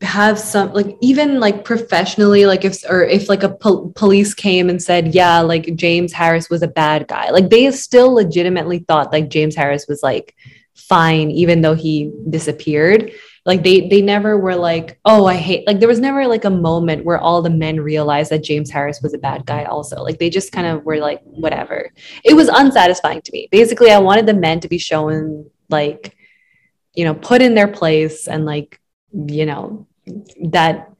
[0.00, 4.70] have some like even like professionally like if or if like a pol- police came
[4.70, 9.12] and said yeah like james harris was a bad guy like they still legitimately thought
[9.12, 10.34] like james harris was like
[10.74, 13.12] fine even though he disappeared
[13.46, 16.50] like they they never were like oh i hate like there was never like a
[16.50, 20.02] moment where all the men realized that james harris was a bad guy also.
[20.02, 21.90] Like they just kind of were like whatever.
[22.24, 23.48] It was unsatisfying to me.
[23.50, 26.16] Basically i wanted the men to be shown like
[26.94, 28.80] you know put in their place and like
[29.12, 29.86] you know
[30.44, 30.92] that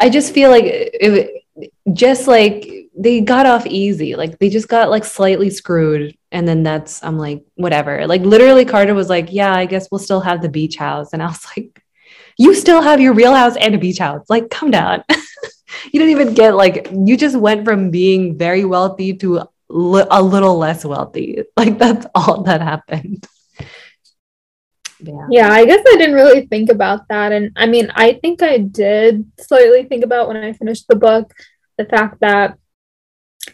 [0.00, 1.44] i just feel like it,
[1.92, 4.16] just like they got off easy.
[4.16, 8.06] Like they just got like slightly screwed and then that's i'm like whatever.
[8.06, 11.12] Like literally carter was like yeah i guess we'll still have the beach house.
[11.12, 11.71] And i was like
[12.42, 15.04] you still have your real house and a beach house like come down
[15.92, 20.22] you didn't even get like you just went from being very wealthy to li- a
[20.22, 23.26] little less wealthy like that's all that happened
[25.00, 27.32] yeah Yeah, I guess I didn't really think about that.
[27.32, 31.32] And I mean, I think I did slightly think about when I finished the book
[31.78, 32.58] the fact that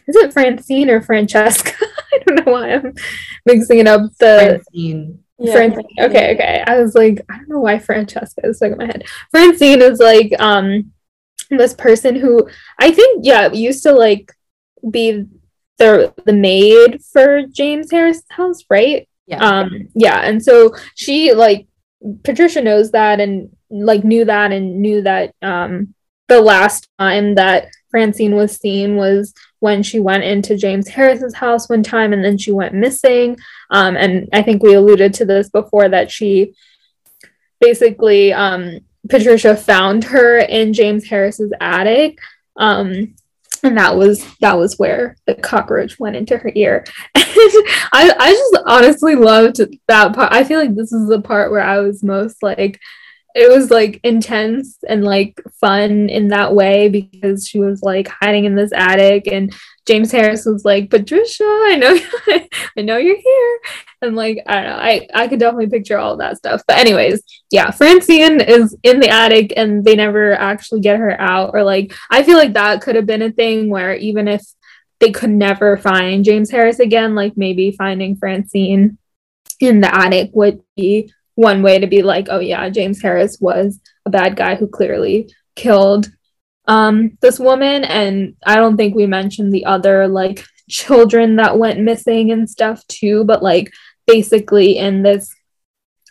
[0.07, 1.73] is it Francine or Francesca?
[2.13, 2.93] I don't know why I'm
[3.45, 4.01] mixing it up.
[4.19, 5.23] The Francine.
[5.39, 5.85] Yeah, Francine.
[5.99, 6.63] Okay, okay.
[6.65, 9.05] I was like, I don't know why Francesca is stuck in my head.
[9.31, 10.91] Francine is like um
[11.49, 12.47] this person who
[12.79, 14.33] I think, yeah, used to like
[14.89, 15.25] be
[15.77, 19.07] the the maid for James Harris' house, right?
[19.29, 21.67] yeah um yeah and so she like
[22.23, 25.93] patricia knows that and like knew that and knew that um
[26.27, 31.69] the last time that francine was seen was when she went into james harris's house
[31.69, 33.37] one time and then she went missing.
[33.69, 36.53] Um and i think we alluded to this before that she
[37.59, 38.79] basically um
[39.09, 42.19] patricia found her in james harris's attic.
[42.57, 43.15] Um
[43.63, 46.85] and that was that was where the cockroach went into her ear.
[47.15, 50.31] I, I just honestly loved that part.
[50.31, 52.79] I feel like this is the part where i was most like
[53.39, 58.45] it was like intense and like fun in that way because she was like hiding
[58.45, 59.53] in this attic and
[59.87, 61.97] james harris was like patricia i know
[62.77, 63.59] i know you're here.
[64.01, 66.61] And like i don't know i i could definitely picture all that stuff.
[66.67, 67.21] But anyways
[67.51, 71.93] yeah francine is in the attic and they never actually get her out or like
[72.09, 74.45] i feel like that could have been a thing where even if
[74.99, 78.97] they could never find james harris again like maybe finding francine
[79.59, 83.79] in the attic would be one way to be like oh yeah james harris was
[84.05, 86.11] a bad guy who clearly killed
[86.67, 87.85] um this woman.
[87.85, 92.85] And i don't think we mentioned the other like children that went missing and stuff
[92.87, 93.71] too but like
[94.05, 95.33] basically in this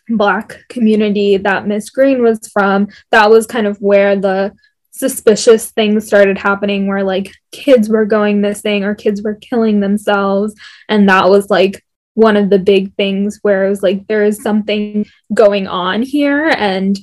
[0.08, 4.54] black community that miss greene was from that was kind of where the
[4.98, 10.54] suspicious things started happening where like kids were going missing or kids were killing themselves.
[10.88, 11.84] And that was like
[12.18, 16.48] one of the big things where it was like there is something going on here
[16.48, 16.98] and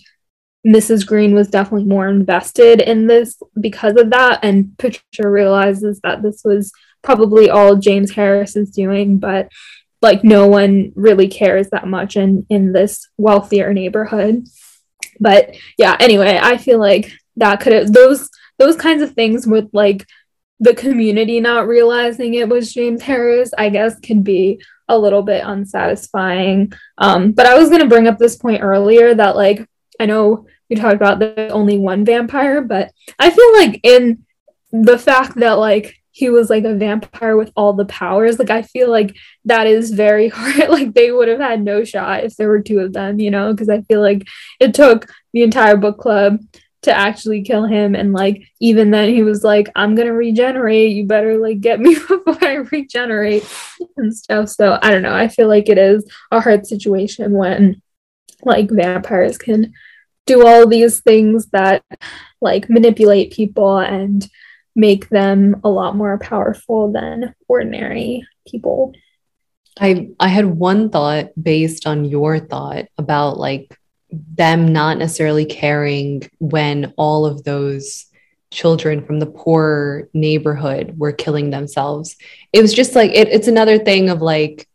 [0.68, 1.07] Mrs.
[1.07, 6.41] Greene was definitely more invested in this because of that and Patricia realizes that this
[6.43, 9.49] was probably all James Harris is doing but
[10.01, 14.45] like no one really cares that much in in this wealthier neighborhood
[15.18, 19.70] but yeah anyway I feel like that could have those those kinds of things with
[19.72, 20.05] like
[20.59, 25.43] the community not realizing it was James Harris, I guess, can be a little bit
[25.43, 26.73] unsatisfying.
[26.97, 29.67] Um, but I was going to bring up this point earlier that, like,
[29.99, 34.25] I know we talked about the only one vampire, but I feel like in
[34.71, 38.61] the fact that, like, he was like a vampire with all the powers, like, I
[38.61, 39.15] feel like
[39.45, 40.69] that is very hard.
[40.69, 43.51] like, they would have had no shot if there were two of them, you know,
[43.51, 44.27] because I feel like
[44.59, 46.39] it took the entire book club
[46.86, 47.95] to actually kill him.
[47.95, 50.91] And like even then he was like i'm gonna regenerate.
[50.91, 53.47] You better like get me before i regenerate
[53.97, 54.49] and stuff.
[54.49, 55.15] So i don't know.
[55.15, 57.81] I feel like it is a hard situation when
[58.43, 59.73] like vampires can
[60.25, 61.83] do all these things that
[62.41, 64.27] like manipulate people and
[64.75, 68.93] make them a lot more powerful than ordinary people.
[69.79, 73.77] I I had one thought based on your thought about like
[74.36, 78.05] them not necessarily caring when all of those
[78.51, 82.16] children from the poor neighborhood were killing themselves.
[82.53, 84.68] It was just like it, it's another thing of like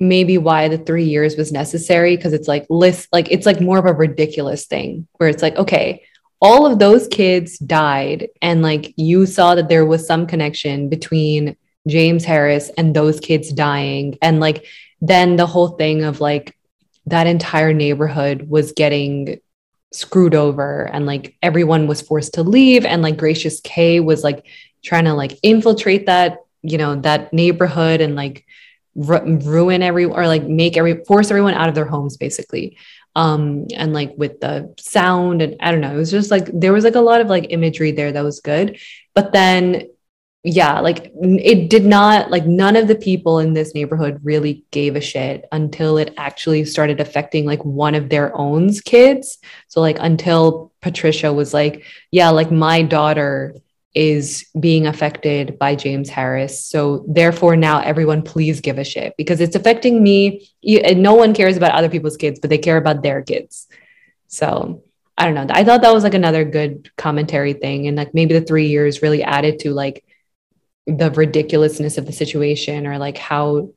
[0.00, 3.78] maybe why the three years was necessary because it's like list like it's like more
[3.78, 6.04] of a ridiculous thing where it's like okay
[6.40, 11.56] all of those kids died and like you saw that there was some connection between
[11.88, 14.66] James Harris and those kids dying and like
[15.00, 16.56] then the whole thing of like
[17.10, 19.40] that entire neighborhood was getting
[19.92, 24.46] screwed over and like everyone was forced to leave and like gracious k was like
[24.84, 28.44] trying to like infiltrate that you know that neighborhood and like
[28.94, 32.76] ru- ruin every or like make every force everyone out of their homes basically.
[33.16, 36.72] Um and like with the sound and i don't know it was just like there
[36.72, 38.78] was like a lot of like imagery there that was good.
[39.14, 39.88] But then
[40.44, 44.94] yeah, like it did not, like none of the people in this neighborhood really gave
[44.94, 49.38] a shit until it actually started affecting like one of their own kids.
[49.66, 53.56] So, like, until Patricia was like, yeah, like my daughter
[53.94, 56.64] is being affected by James Harris.
[56.64, 60.48] So, therefore, now everyone please give a shit because it's affecting me.
[60.64, 63.66] And no one cares about other people's kids, but they care about their kids.
[64.28, 64.84] So,
[65.16, 65.52] I don't know.
[65.52, 67.88] I thought that was like another good commentary thing.
[67.88, 70.04] And like maybe the three years really added to like
[70.88, 73.70] the ridiculousness of the situation or like how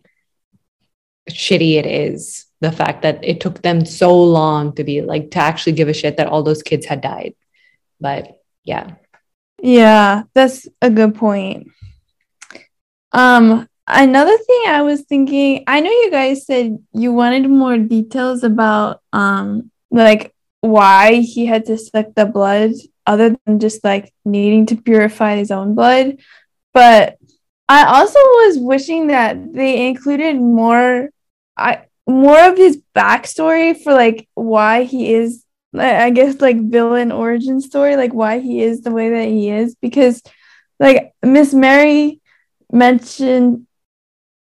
[1.29, 5.39] shitty it is the fact that it took them so long to be like to
[5.39, 7.35] actually give a shit that all those kids had died.
[7.99, 8.95] But yeah.
[9.61, 11.67] Yeah that's a good point.
[13.11, 18.43] Um another thing i was thinking i know you guys said you wanted more details
[18.43, 22.71] about um like why he had to suck the blood
[23.05, 26.15] other than just like needing to purify his own blood
[26.73, 27.17] but
[27.67, 31.09] I also was wishing that they included more
[31.57, 37.61] I more of his backstory for like why he is I guess like villain origin
[37.61, 39.75] story, like why he is the way that he is.
[39.75, 40.21] Because
[40.79, 42.19] like Miss Mary
[42.71, 43.67] mentioned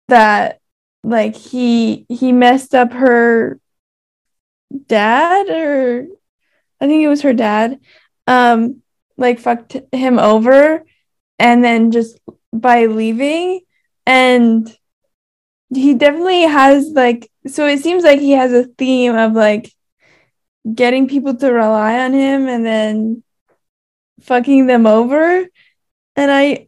[0.07, 0.59] that
[1.03, 3.59] like he he messed up her
[4.88, 6.07] dad or
[6.80, 7.80] I think it was her dad,
[8.28, 8.84] um,
[9.18, 10.86] like fucked him over
[11.39, 12.19] and then just
[12.53, 13.61] by leaving
[14.05, 14.75] and
[15.73, 19.73] he definitely has like so it seems like he has a theme of like
[20.73, 23.23] getting people to rely on him and then
[24.21, 25.45] fucking them over.
[26.15, 26.67] And i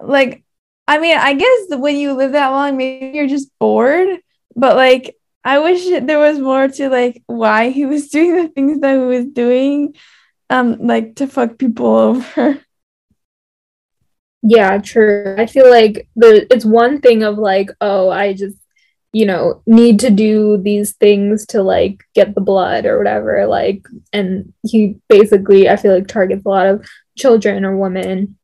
[0.00, 0.44] like
[0.86, 4.20] i mean i guess when you live that long maybe you're just bored
[4.54, 8.80] but like i wish there was more to like why he was doing the things
[8.80, 9.94] that he was doing
[10.50, 12.60] um like to fuck people over
[14.42, 15.34] Yeah, true.
[15.36, 18.56] I feel like the it's one thing of like, oh, I just,
[19.12, 23.46] you know, need to do these things to like get the blood or whatever.
[23.46, 26.86] Like, and he basically, I feel like targets a lot of
[27.16, 28.36] children or women.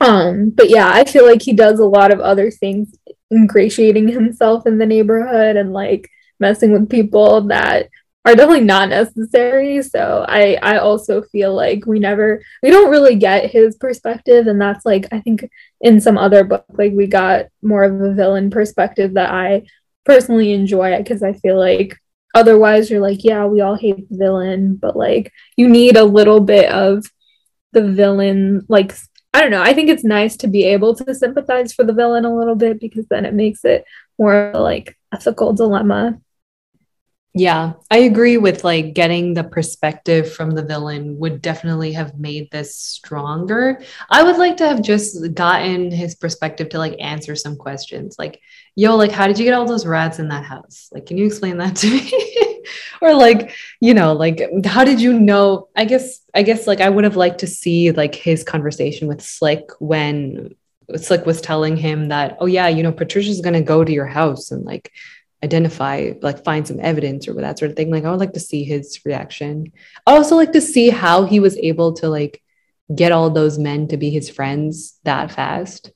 [0.00, 2.96] Um, but yeah, I feel like he does a lot of other things,
[3.32, 6.08] ingratiating himself in the neighborhood and like
[6.38, 7.88] messing with people that
[8.24, 9.82] are definitely not necessary.
[9.82, 14.60] So I I also feel like we never we don't really get his perspective and
[14.60, 15.48] that's like I think
[15.80, 19.62] in some other book like we got more of a villain perspective that I
[20.04, 21.98] personally enjoy it because I feel like
[22.34, 26.40] otherwise you're like yeah, we all hate the villain, but like you need a little
[26.40, 27.04] bit of
[27.72, 28.94] the villain like
[29.34, 29.62] I don't know.
[29.62, 32.78] I think it's nice to be able to sympathize for the villain a little bit
[32.80, 33.84] because then it makes it
[34.16, 36.20] more like ethical dilemma
[37.36, 42.48] yeah, I agree with like getting the perspective from the villain would definitely have made
[42.52, 43.82] this stronger.
[44.08, 48.14] I would like to have just gotten his perspective to like answer some questions.
[48.20, 48.40] Like,
[48.76, 50.88] yo, like how did you get all those rats in that house?
[50.92, 52.62] Like, can you explain that to me?
[53.00, 55.66] or like, you know, like how did you know?
[55.74, 59.20] I guess I guess like I would have liked to see like his conversation with
[59.20, 60.54] Slick when
[60.96, 64.52] Slick was telling him that, oh yeah, you know, Patricia's gonna go to your house
[64.52, 64.92] and like
[65.44, 68.48] identify like find some evidence or that sort of thing like i would like to
[68.50, 69.72] see his reaction.
[70.06, 72.42] I also like to see how he was able to like
[72.94, 75.92] get all those men to be his friends that fast.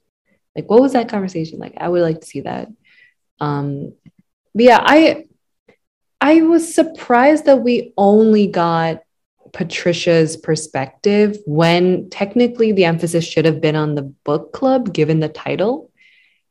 [0.55, 1.75] Like what was that conversation like?
[1.79, 2.69] I would like to see that.
[3.41, 3.95] Um
[4.55, 5.25] but yeah i
[6.21, 9.03] i was surprised that we only got
[9.53, 15.29] patricia's perspective when technically the emphasis should have been on the book club given the
[15.29, 15.91] title.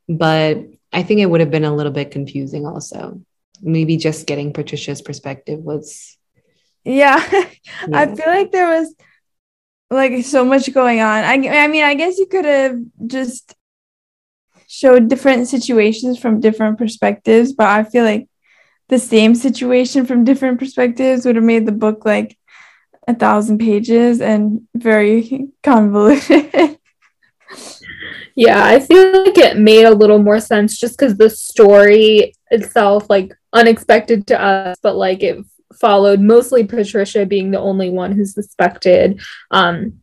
[0.09, 3.21] But I think it would have been a little bit confusing also.
[3.61, 6.17] Maybe just getting Patricia's perspective was
[6.83, 7.17] yeah,
[7.93, 8.95] I feel like there was
[9.89, 11.23] like so much going on.
[11.23, 13.53] I I mean, I guess you could have just
[14.67, 18.27] showed different situations from different perspectives, but I feel like
[18.89, 22.37] the same situation from different perspectives would have made the book like
[23.07, 26.77] a thousand pages and very convoluted.
[28.35, 33.09] Yeah, I feel like it made a little more sense just because the story itself,
[33.09, 35.43] like unexpected to us, but like it
[35.79, 39.21] followed mostly Patricia being the only one who suspected
[39.51, 40.01] um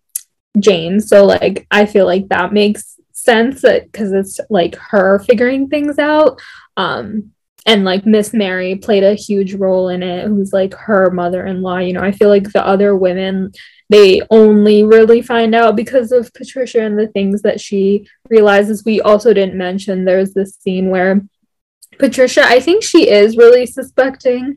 [0.58, 1.00] Jane.
[1.00, 6.40] So like I feel like that makes sense because it's like her figuring things out.
[6.76, 7.32] Um
[7.66, 11.62] and like Miss Mary played a huge role in it, who's like her mother in
[11.62, 11.78] law.
[11.78, 13.52] You know, I feel like the other women,
[13.90, 18.84] they only really find out because of Patricia and the things that she realizes.
[18.84, 21.20] We also didn't mention there's this scene where
[21.98, 24.56] Patricia, I think she is really suspecting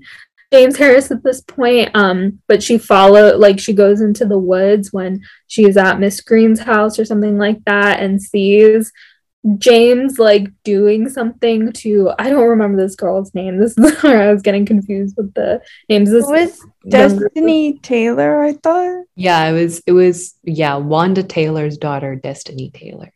[0.51, 1.91] James Harris at this point.
[1.93, 6.61] Um, but she follow like she goes into the woods when she's at Miss Greene's
[6.61, 8.91] house or something like that and sees
[9.57, 13.57] James like doing something to I don't remember this girl's name.
[13.57, 16.11] This is where I was getting confused with the names.
[16.11, 19.05] This was Destiny Taylor, I thought.
[19.15, 23.13] Yeah, it was it was yeah, Wanda Taylor's daughter, Destiny Taylor.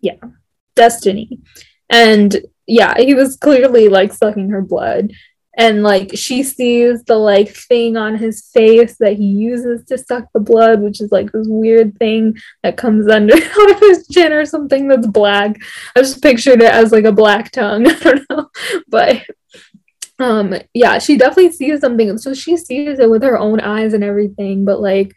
[0.00, 0.16] Yeah.
[0.74, 1.40] Destiny.
[1.88, 2.36] And
[2.66, 5.12] yeah, he was clearly like sucking her blood
[5.60, 10.24] and like she sees the like thing on his face that he uses to suck
[10.32, 14.32] the blood which is like this weird thing that comes under out of his chin
[14.32, 15.60] or something that's black.
[15.94, 17.86] I just pictured it as like a black tongue.
[17.90, 18.50] I don't know.
[18.88, 19.22] But
[20.18, 22.16] um yeah she definitely sees something.
[22.16, 24.64] So she sees it with her own eyes and everything.
[24.64, 25.14] But like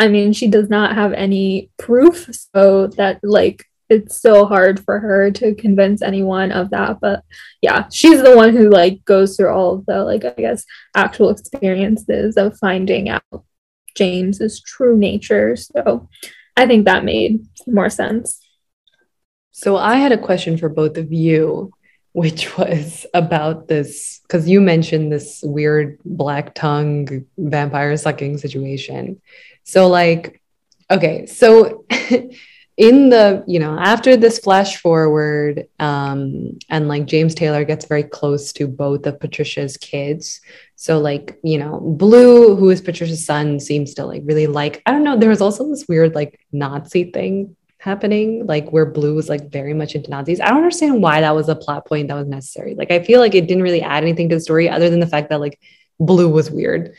[0.00, 2.28] i mean she does not have any proof.
[2.52, 3.64] So that like
[3.94, 7.22] it's so hard for her to convince anyone of that but
[7.62, 10.64] yeah she's the one who like goes through all of the like i guess
[10.94, 13.22] actual experiences of finding out
[13.96, 16.08] james's true nature so
[16.56, 18.40] i think that made more sense.
[19.52, 21.72] So i had a question for both of you
[22.14, 29.20] which was about this because you mentioned this weird black tongue vampire sucking situation.
[29.64, 30.40] So like
[30.90, 31.84] okay so
[32.76, 38.02] in the you know after this flash forward um and like james taylor gets very
[38.02, 40.40] close to both of patricia's kids.
[40.76, 44.90] So like you know blue who is patricia's son seems to like really like i
[44.90, 49.28] don't know there was also this weird like nazi thing happening like where blue was
[49.28, 50.40] like very much into nazis.
[50.40, 52.74] I don't understand why that was a plot point that was necessary.
[52.74, 55.06] Like i feel like it didn't really add anything to the story other than the
[55.06, 55.60] fact that like
[56.00, 56.94] blue was weird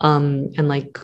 [0.00, 0.98] um and like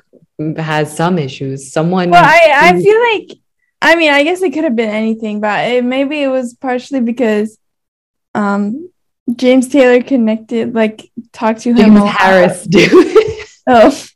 [0.57, 1.71] has some issues.
[1.71, 3.39] Someone well i i feel like
[3.85, 7.01] I mean, I guess it could have been anything, but it, maybe it was partially
[7.01, 7.59] because
[8.35, 8.91] um,
[9.37, 11.95] James Taylor connected, like, talked to him.
[11.95, 12.91] James Harris, dude.
[13.67, 14.07] oh.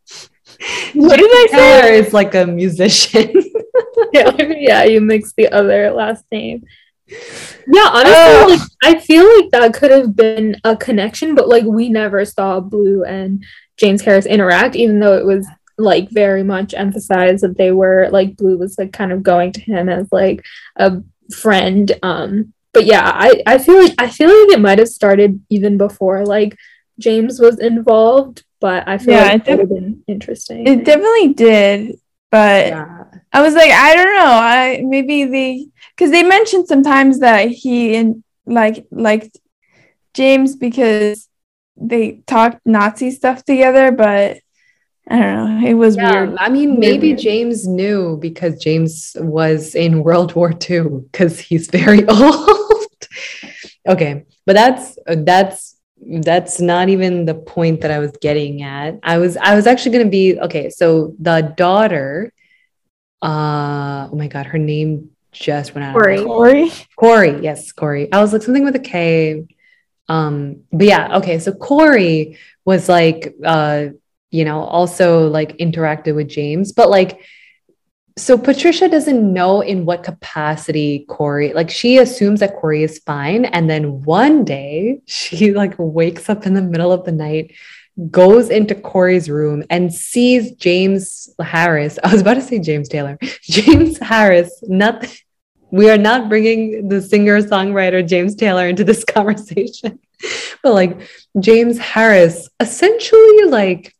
[0.95, 1.57] what did I say?
[1.59, 3.31] Taylor is like a musician.
[4.15, 6.65] yeah, yeah, you mix the other last name.
[7.07, 11.65] Yeah, honestly, uh, like I feel like that could have been a connection, but like
[11.65, 13.45] we never saw Blue and
[13.77, 15.47] James Harris interact, even though it was
[15.79, 19.61] like very much emphasized that they were like blue was like kind of going to
[19.61, 20.45] him as like
[20.77, 21.01] a
[21.33, 25.41] friend um but yeah i i feel like i feel like it might have started
[25.49, 26.57] even before like
[26.99, 31.33] james was involved but i feel yeah, like it would have been interesting it definitely
[31.33, 31.99] did
[32.31, 33.05] but yeah.
[33.33, 37.95] i was like i don't know i maybe they because they mentioned sometimes that he
[37.95, 39.39] and like liked
[40.13, 41.29] james because
[41.77, 44.39] they talked nazi stuff together but
[45.11, 45.69] I don't know.
[45.69, 46.37] It was yeah, weird.
[46.39, 47.21] I mean, maybe weird.
[47.21, 52.87] James knew because James was in World War II because he's very old.
[53.89, 55.77] okay, but that's that's
[56.07, 58.99] that's not even the point that I was getting at.
[59.03, 60.69] I was I was actually going to be okay.
[60.69, 62.33] So the daughter,
[63.23, 65.97] uh, oh my god, her name just went out.
[65.97, 66.25] Korey.
[66.25, 66.87] Korey.
[66.99, 67.43] Korey.
[67.43, 68.09] Yes, Korey.
[68.13, 69.47] I was like something with a K.
[70.09, 71.39] Um, but yeah, okay.
[71.39, 73.89] So Korey was like uh
[74.31, 77.21] you know, also like interacted with James, but like,
[78.19, 83.45] so Patricia doesn't know in what capacity Korey, like she assumes that Korey is fine.
[83.45, 87.53] And then one day she like wakes up in the middle of the night,
[88.11, 91.99] goes into Korey's room and sees James Harris.
[92.05, 95.07] I was about to say James Taylor, James Harris, not,
[95.71, 100.01] we are not bringing the singer songwriter James Taylor into this conversation,
[100.63, 100.99] but like
[101.39, 103.95] James Harris essentially like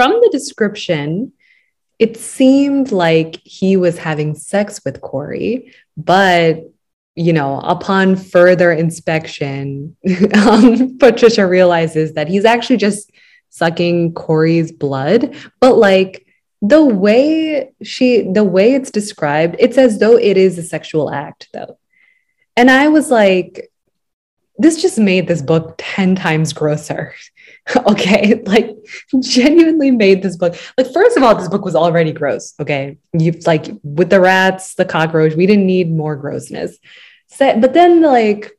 [0.00, 1.30] from the description,
[1.98, 6.72] it seemed like he was having sex with Korey, but
[7.16, 9.94] you know, upon further inspection,
[10.34, 13.10] um, Patricia realizes that he's actually just
[13.50, 16.26] sucking Korey's blood, but like
[16.62, 21.50] the way she the way it's described, it's as though it is a sexual act
[21.52, 21.76] though.
[22.56, 23.70] And I was like,
[24.56, 27.14] this just made this book 10 times grosser.
[27.86, 28.42] okay.
[28.44, 28.76] Like,
[29.20, 30.56] genuinely made this book.
[30.76, 32.54] Like, first of all, this book was already gross.
[32.60, 32.98] Okay.
[33.12, 36.78] You've like with the rats, the cockroach, we didn't need more grossness.
[37.28, 38.58] So, but then, like,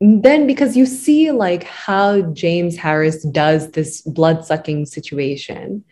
[0.00, 5.84] then because you see like how James Harris does this blood sucking situation.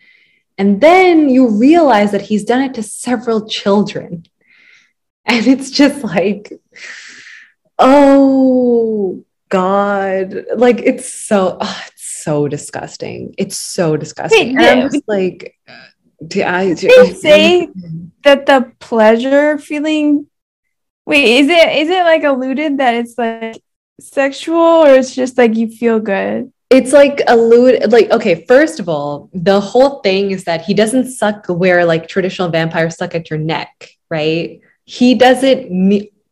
[0.57, 4.25] And then you realize that he's done it to several children.
[5.25, 6.53] And it's just like,
[7.77, 10.45] oh God.
[10.55, 13.33] Like it's so oh, it's so disgusting.
[13.37, 14.55] It's so disgusting.
[14.55, 15.55] Wait, and I'm just like
[16.43, 17.69] I, they say
[18.23, 20.27] that the pleasure feeling
[21.05, 23.61] wait, is it is it like alluded that it's like
[23.99, 26.51] sexual or it's just like you feel good?
[26.69, 31.11] It's like allude like okay, first of all, the whole thing is that he doesn't
[31.11, 34.59] suck where like traditional vampires suck at your neck, right?
[34.83, 35.71] He does it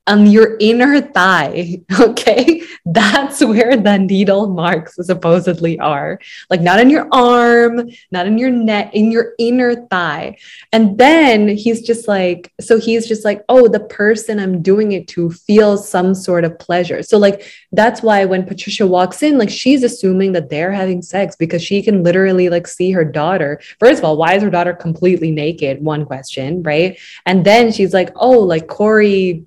[0.08, 1.82] on your inner thigh.
[2.06, 2.62] Okay.
[2.86, 6.20] That's where the needle marks supposedly are.
[6.50, 10.38] Like not in your arm, not in your neck, in your inner thigh.
[10.72, 15.08] And then he's just like, so he's just like, oh, the person I'm doing it
[15.10, 17.02] to feels some sort of pleasure.
[17.02, 21.36] So, like, that's why when Patricia walks in, like, she's assuming that they're having sex
[21.36, 23.62] because she can literally like see her daughter.
[23.80, 25.84] First of all, why is her daughter completely naked?
[25.84, 27.00] One question, right?
[27.26, 29.46] And then she's like, oh, like Korey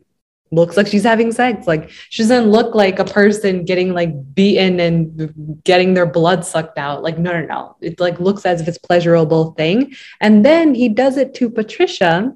[0.50, 1.66] looks like she's having sex.
[1.66, 6.78] Like she doesn't look like a person getting like beaten and getting their blood sucked
[6.78, 7.02] out.
[7.02, 7.76] Like, no, no, no.
[7.80, 9.94] It like looks as if it's pleasurable thing.
[10.20, 12.34] And then he does it to Patricia,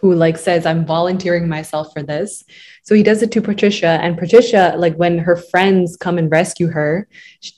[0.00, 2.44] who like says, I'm volunteering myself for this.
[2.82, 3.98] So he does it to Patricia.
[4.02, 7.08] And Patricia, like when her friends come and rescue her,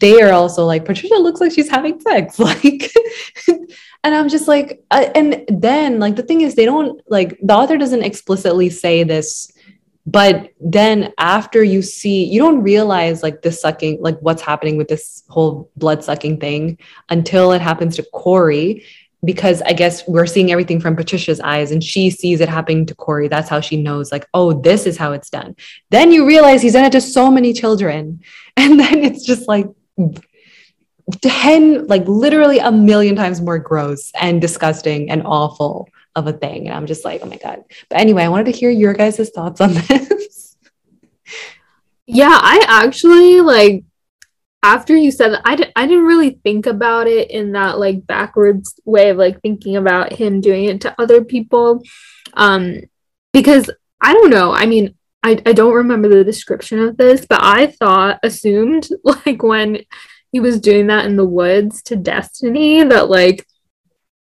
[0.00, 2.38] they are also like, Patricia looks like she's having sex.
[2.48, 2.90] Like
[4.04, 7.54] and i'm just like uh, and then like the thing is they don't like the
[7.54, 9.50] author doesn't explicitly say this
[10.10, 14.88] but then after you see you don't realize like the sucking like what's happening with
[14.88, 16.78] this whole blood sucking thing
[17.10, 18.82] until it happens to korey
[19.22, 22.94] because i guess we're seeing everything from patricia's eyes and she sees it happening to
[22.94, 23.28] korey.
[23.28, 25.56] That's how she knows like oh this is how it's done.
[25.90, 28.20] Then you realize he's done it to so many children.
[28.60, 29.66] And then it's just like
[31.22, 36.66] 10 like literally a million times more gross and disgusting and awful of a thing.
[36.66, 37.64] And I'm just like, oh my God.
[37.88, 40.56] But anyway, I wanted to hear your guys' thoughts on this.
[42.06, 43.84] Yeah, I actually like
[44.62, 48.74] after you said that, I, I didn't really think about it in that like backwards
[48.84, 51.82] way of like thinking about him doing it to other people.
[52.34, 52.80] Um,
[53.32, 53.70] because
[54.00, 54.52] I don't know.
[54.52, 59.42] I mean, I, I don't remember the description of this, but I thought, assumed like
[59.42, 59.84] when
[60.32, 63.46] he was doing that in the woods to Destiny that like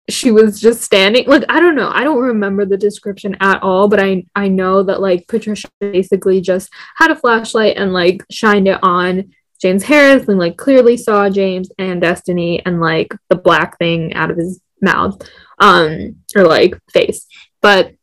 [0.09, 1.89] she was just standing like i don't know.
[1.89, 6.41] I don't remember the description at all but i i know that like patricia basically
[6.41, 11.29] just had a flashlight and like shined it on james harris and like clearly saw
[11.29, 15.19] james and destiny and like the black thing out of his mouth
[15.59, 17.25] um or like face.
[17.61, 17.93] But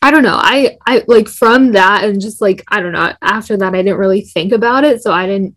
[0.00, 0.38] i don't know.
[0.38, 3.12] I i like from that and just like i don't know.
[3.20, 5.56] After that i didn't really think about it so i didn't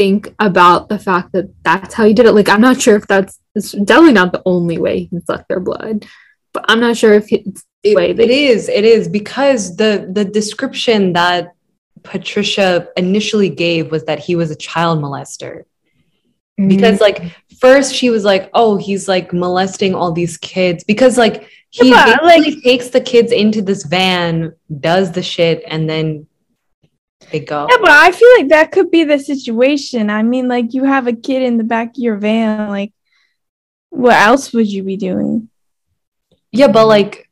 [0.00, 2.32] think about the fact that that's how he did it.
[2.32, 5.46] Like, I'm not sure if that's it's definitely not the only way he can suck
[5.46, 6.06] their blood,
[6.54, 8.70] but I'm not sure if it's the way it is.
[8.70, 11.52] It is because the the description that
[12.02, 15.64] Patricia initially gave was that he was a child molester.
[16.58, 16.68] Mm-hmm.
[16.68, 21.46] Because like first she was like, oh, he's like molesting all these kids because like
[21.68, 26.26] he yeah, like takes the kids into this van, does the shit, and then
[27.30, 27.66] they go.
[27.68, 30.10] Yeah, but I feel like that could be the situation.
[30.10, 32.92] I mean, like you have a kid in the back of your van, like
[33.90, 35.48] what else would you be doing?
[36.52, 37.28] Yeah, but like,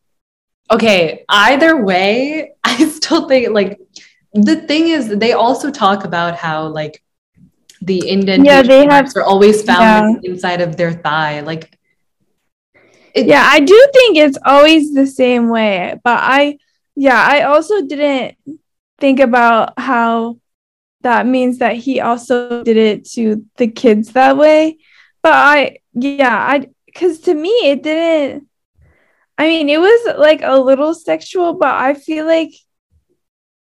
[0.70, 3.81] okay, either way, I still think like
[4.35, 7.02] the thing is they also talk about how like
[7.81, 10.31] the indentation yeah, they have, are always found yeah.
[10.31, 11.40] inside of their thigh.
[11.40, 11.78] Like
[13.15, 16.59] it, yeah, I do think it's always the same way, but I
[16.94, 18.36] yeah, I also didn't
[18.98, 20.38] think about how
[21.02, 24.78] that means that he also did it to the kids that way.
[25.22, 28.48] But I, yeah, I, because to me, it didn't,
[29.36, 32.50] I mean, it was like a little sexual, but I feel like,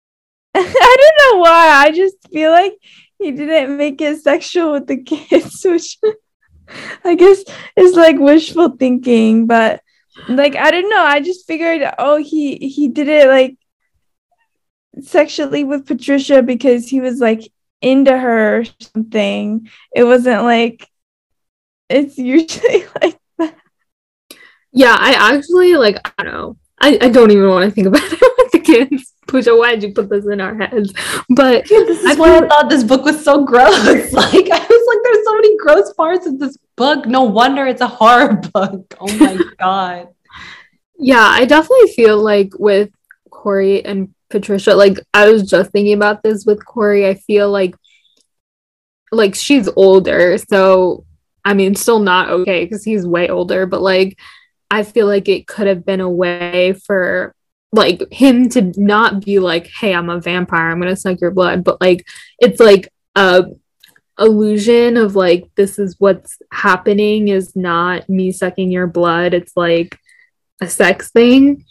[0.55, 1.69] I don't know why.
[1.87, 2.75] I just feel like
[3.19, 5.99] he didn't make it sexual with the kids, which
[7.05, 7.45] I guess
[7.77, 9.81] is like wishful thinking, but
[10.29, 11.03] like I don't know.
[11.03, 13.57] I just figured, oh, he he did it like
[15.03, 17.41] sexually with Patricia because he was like
[17.81, 19.69] into her or something.
[19.95, 20.89] It wasn't like
[21.89, 23.57] it's usually like that.
[24.73, 26.57] Yeah, I actually like I don't know.
[26.81, 29.13] I, I don't even want to think about it with the kids.
[29.27, 30.93] Pooja, why did you put this in our heads?
[31.31, 33.75] But this is I why I thought this book was so gross.
[34.13, 37.07] Like I was like, there's so many gross parts of this book.
[37.07, 38.95] No wonder it's a horror book.
[39.01, 40.09] Oh my god.
[40.99, 42.91] Yeah, I definitely feel like with
[43.31, 47.07] Korey and Patricia, like I was just thinking about this with Korey.
[47.07, 47.77] I feel like
[49.13, 51.05] like she's older, so
[51.45, 54.19] I mean, still not okay because he's way older, but like
[54.73, 57.33] I feel like it could have been a way for
[57.71, 60.71] like him to not be like, "Hey, I'm a vampire.
[60.71, 62.05] I'm gonna suck your blood," but like
[62.41, 63.45] it's like a
[64.19, 69.33] illusion of like this is what's happening is not me sucking your blood.
[69.33, 69.97] It's like
[70.61, 71.65] a sex thing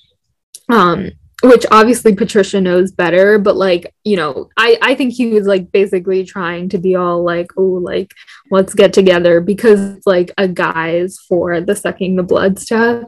[0.70, 1.12] um
[1.44, 5.72] which obviously patricia knows better but like you know i i think he was like
[5.72, 8.14] basically trying to be all like oh like
[8.50, 13.04] let's get together because it's like a guise for the sucking the blood stuff.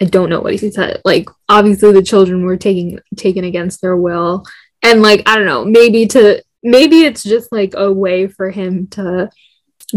[0.00, 1.02] I don't know what he said.
[1.04, 4.44] Like obviously the children were taking taken against their will.
[4.82, 8.86] And like i don't know maybe to maybe it's just like a way for him
[8.88, 9.30] to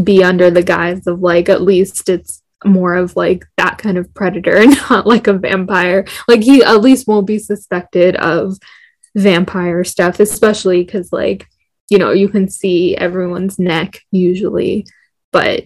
[0.01, 4.13] be under the guise of like at least it's more of like that kind of
[4.13, 6.05] predator not like a vampire.
[6.27, 8.57] Like he at least won't be suspected of
[9.15, 11.47] vampire stuff, especially because like
[11.89, 14.85] you know you can see everyone's neck usually,
[15.31, 15.65] but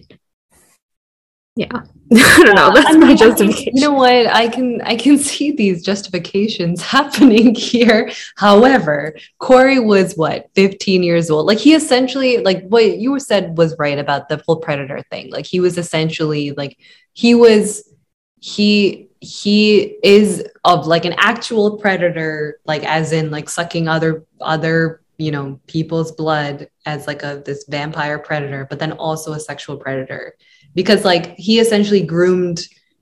[1.54, 2.72] yeah, I don't know.
[2.72, 3.76] That's I my justification.
[3.76, 4.26] You know what?
[4.28, 8.10] I can I can see these justifications happening here.
[8.36, 11.46] However, Korey was what 15 years old.
[11.46, 15.30] Like he essentially like what you said was right about the full predator thing.
[15.30, 16.78] Like he was essentially like
[17.12, 17.92] he was
[18.40, 25.00] he he is of like an actual predator like as in like sucking other other
[25.18, 29.76] you know people's blood as like a this vampire predator but then also a sexual
[29.76, 30.36] predator
[30.76, 32.60] because like he essentially groomed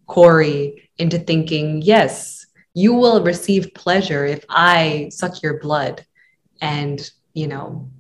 [0.09, 6.07] Korey into thinking, yes, you will receive pleasure if I suck your blood
[6.63, 7.91] and, you know,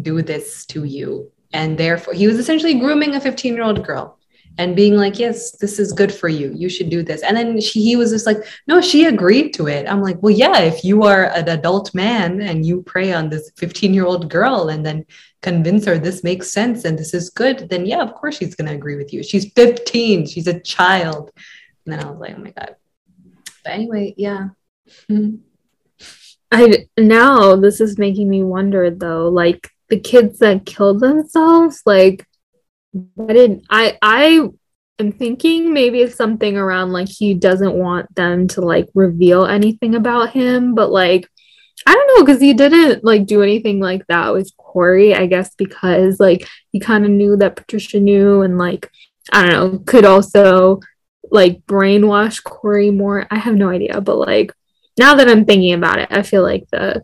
[0.00, 1.32] do this to you.
[1.52, 4.18] And therefore, he was essentially grooming a 15 year old girl
[4.58, 6.52] and being like, yes, this is good for you.
[6.54, 7.22] You should do this.
[7.22, 9.88] And then she, he was just like, no, she agreed to it.
[9.88, 13.50] I'm like, well, yeah, if you are an adult man and you prey on this
[13.56, 15.06] 15 year old girl and then
[15.44, 18.68] convince her this makes sense and this is good, then yeah, of course she's going
[18.68, 19.22] to agree with you.
[19.22, 21.30] She's 15, she's a child.
[21.84, 22.76] And then I was like, oh my God.
[23.62, 24.48] But anyway, yeah.
[26.50, 32.26] I now this is making me wonder though, like the kids that killed themselves, like
[32.96, 34.48] I didn't I I
[34.98, 39.94] am thinking maybe it's something around like he doesn't want them to like reveal anything
[39.94, 41.28] about him, but like
[41.86, 45.54] I don't know because he didn't like do anything like that with Korey, I guess
[45.54, 48.90] because like he kind of knew that Patricia knew and like
[49.32, 50.80] I don't know, could also
[51.30, 53.26] like brainwash Korey more.
[53.30, 54.52] I have no idea, but like
[54.98, 57.02] now that I'm thinking about it, I feel like the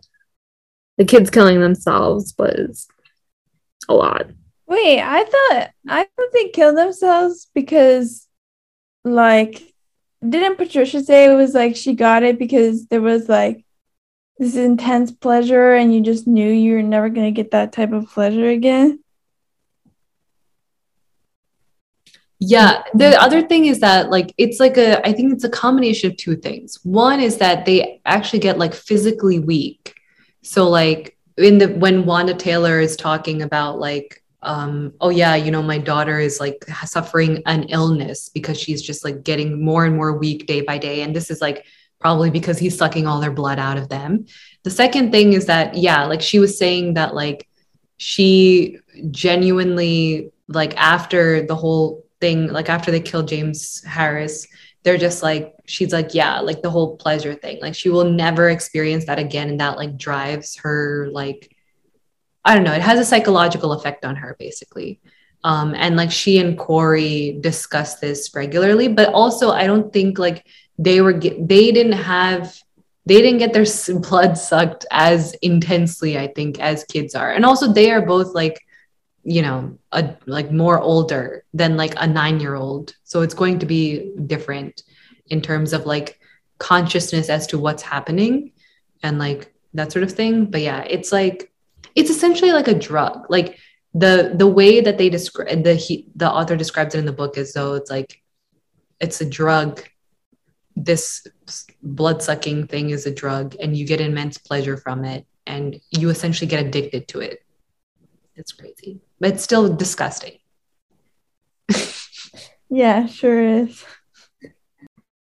[0.97, 2.87] the kids killing themselves was
[3.89, 4.27] a lot.
[4.67, 8.27] Wait, I thought I thought they killed themselves because
[9.03, 9.73] like
[10.27, 13.65] didn't Patricia say it was like she got it because there was like
[14.37, 18.09] this intense pleasure and you just knew you were never gonna get that type of
[18.09, 18.99] pleasure again?
[22.43, 22.81] Yeah.
[22.95, 26.17] The other thing is that like it's like a I think it's a combination of
[26.17, 26.79] two things.
[26.81, 29.93] One is that they actually get like physically weak.
[30.41, 35.51] So like in the when Wanda Taylor is talking about like um oh yeah, you
[35.51, 39.95] know my daughter is like suffering an illness because she's just like getting more and
[39.95, 41.63] more weak day by day and this is like
[42.01, 44.25] probably because he's sucking all their blood out of them.
[44.63, 47.47] The second thing is that yeah, like she was saying that like
[47.97, 48.79] she
[49.11, 54.47] genuinely like after the whole thing like after they killed James Harris
[54.83, 58.49] they're just like she's like yeah like the whole pleasure thing like she will never
[58.49, 61.55] experience that again and that like drives her like
[62.43, 64.99] I don't know it has a psychological effect on her basically
[65.43, 70.45] um and like she and Korey discuss this regularly but also I don't think like
[70.81, 72.57] they were they didn't have
[73.05, 73.65] they didn't get their
[73.99, 77.31] blood sucked as intensely I think as kids are.
[77.31, 78.59] And also they are both like
[79.23, 83.59] you know a like more older than like a 9 year old so it's going
[83.59, 84.81] to be different
[85.27, 86.19] in terms of like
[86.57, 88.51] consciousness as to what's happening
[89.03, 90.45] and like that sort of thing.
[90.45, 91.51] But yeah it's like
[91.93, 93.27] it's essentially like a drug.
[93.29, 93.59] Like
[93.93, 97.37] the the way that they describe the he, the author describes it in the book
[97.37, 98.21] is though it's like
[98.99, 99.83] it's a drug
[100.75, 101.25] this
[101.83, 106.09] blood sucking thing is a drug and you get immense pleasure from it and you
[106.09, 107.43] essentially get addicted to it
[108.35, 110.37] it's crazy but it's still disgusting
[112.71, 113.83] Yeah, sure is.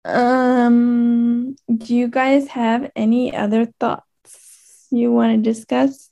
[0.05, 6.11] Um, do you guys have any other thoughts you want to discuss?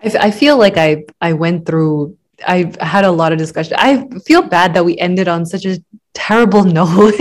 [0.00, 2.16] I, I feel like I I went through.
[2.46, 3.74] I've had a lot of discussion.
[3.76, 5.82] I feel bad that we ended on such a
[6.14, 7.14] terrible note.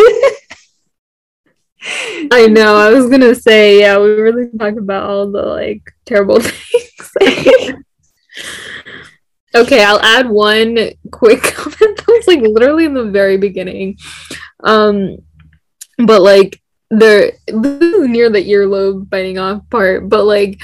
[2.32, 2.78] I know.
[2.78, 6.40] I was gonna say, yeah, we really talked about all the like terrible
[7.20, 7.74] things.
[9.56, 10.78] okay, I'll add one
[11.11, 13.98] quick comment that was like literally in the very beginning.
[14.64, 15.18] Um,
[15.98, 20.61] but like there, this is near the earlobe biting off part, but like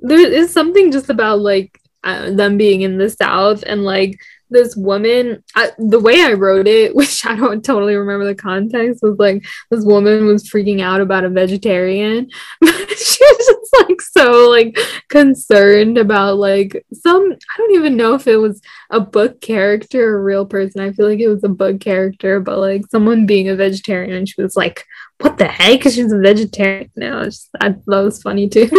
[0.00, 4.18] there is something just about like uh, them being in the South and like
[4.52, 9.02] this woman I, the way i wrote it which i don't totally remember the context
[9.02, 12.28] was like this woman was freaking out about a vegetarian.
[13.02, 18.26] She was just like so like concerned about like some i don't even know if
[18.26, 18.60] it was
[18.90, 20.80] a book character or a real person.
[20.80, 24.28] I feel like it was a book character but like someone being a vegetarian and
[24.28, 24.84] she was like
[25.18, 25.82] what the heck?
[25.84, 27.28] She's a vegetarian now.
[27.60, 28.68] That was funny too.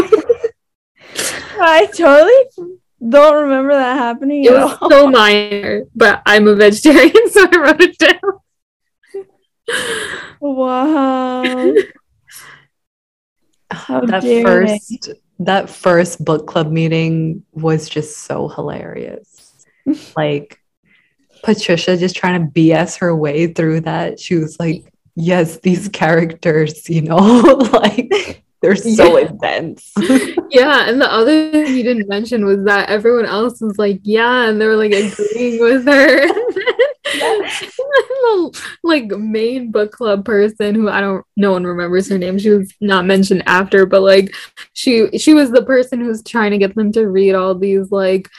[1.59, 2.79] I totally
[3.09, 4.45] don't remember that happening.
[4.45, 4.89] It was all.
[4.89, 8.19] so minor, but I'm a vegetarian, so I wrote it down.
[10.39, 11.43] wow.
[13.71, 15.13] How that first they?
[15.39, 19.65] that first book club meeting was just so hilarious.
[20.15, 20.59] like
[21.43, 24.19] Patricia just trying to BS her way through that.
[24.19, 29.27] She was like, yes, these characters, you know, like they're so yeah.
[29.27, 29.91] intense.
[30.49, 30.87] yeah.
[30.87, 34.59] And the other thing you didn't mention was that everyone else was like, yeah, and
[34.59, 36.27] they were like agreeing with her.
[37.13, 42.39] the like main book club person who I don't no one remembers her name.
[42.39, 44.33] She was not mentioned after, but like
[44.71, 48.29] she she was the person who's trying to get them to read all these like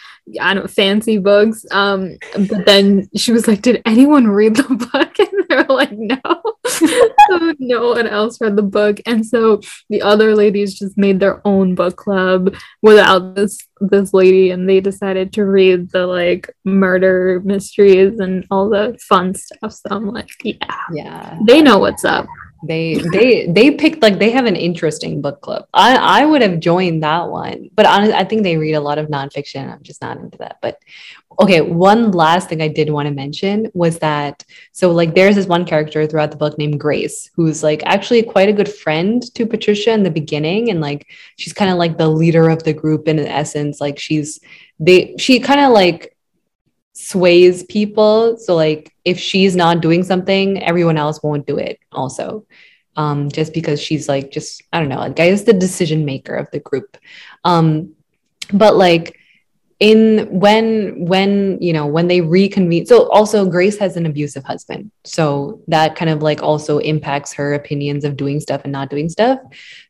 [0.40, 1.66] I don't fancy books.
[1.70, 5.14] Um, but then she was like, "Did anyone read the book?"
[5.50, 6.18] And they were like, "No."
[6.66, 9.60] so no one else read the book, and so
[9.90, 14.80] the other ladies just made their own book club without this this lady, and they
[14.80, 19.72] decided to read the like murder mysteries and all the fun stuff.
[19.72, 22.26] So I'm like, yeah, yeah, they know what's up
[22.66, 25.66] they they they picked like they have an interesting book club.
[25.72, 28.98] I i would have joined that one but honestly, i think they read a lot
[28.98, 30.58] of nonfiction i'm just not into that.
[30.62, 30.78] But
[31.40, 35.46] okay one last thing i did want to mention was that so like there's this
[35.46, 39.46] one character throughout the book named grace who's like actually quite a good friend to
[39.46, 43.08] patricia in the beginning and like she's kind of like the leader of the group
[43.08, 44.38] in essence like she's
[44.78, 46.13] they she kind of like
[46.94, 48.36] sways people.
[48.38, 52.46] So like if she's not doing something, everyone else won't do it also.
[52.96, 56.34] Um, just because she's like just I don't know, like I guess the decision maker
[56.34, 56.96] of the group.
[57.42, 57.94] Um,
[58.52, 59.18] but like
[59.80, 64.90] in when when you know when they reconvene so also grace has an abusive husband
[65.02, 69.08] so that kind of like also impacts her opinions of doing stuff and not doing
[69.08, 69.40] stuff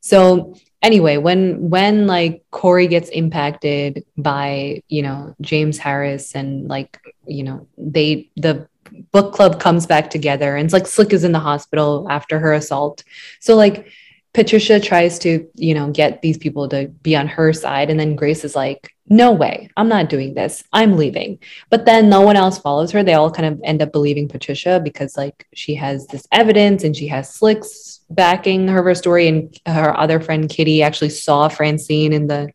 [0.01, 0.55] so
[0.85, 7.43] anyway, when when like Korey gets impacted by you know James Harris and like you
[7.43, 8.69] know they the
[9.11, 12.53] book club comes back together and it's like Slick is in the hospital after her
[12.53, 13.03] assault.
[13.41, 13.89] So like
[14.35, 17.89] Patricia tries to, you know, get these people to be on her side.
[17.89, 20.65] And then Grace is like, no way, I'm not doing this.
[20.73, 21.39] I'm leaving.
[21.71, 23.05] But then no one else follows her.
[23.05, 26.97] They all kind of end up believing Patricia because, like, she has this evidence and
[26.97, 29.29] she has Slick's backing her, story.
[29.29, 32.51] And her other friend, Kitty, actually saw Francine in the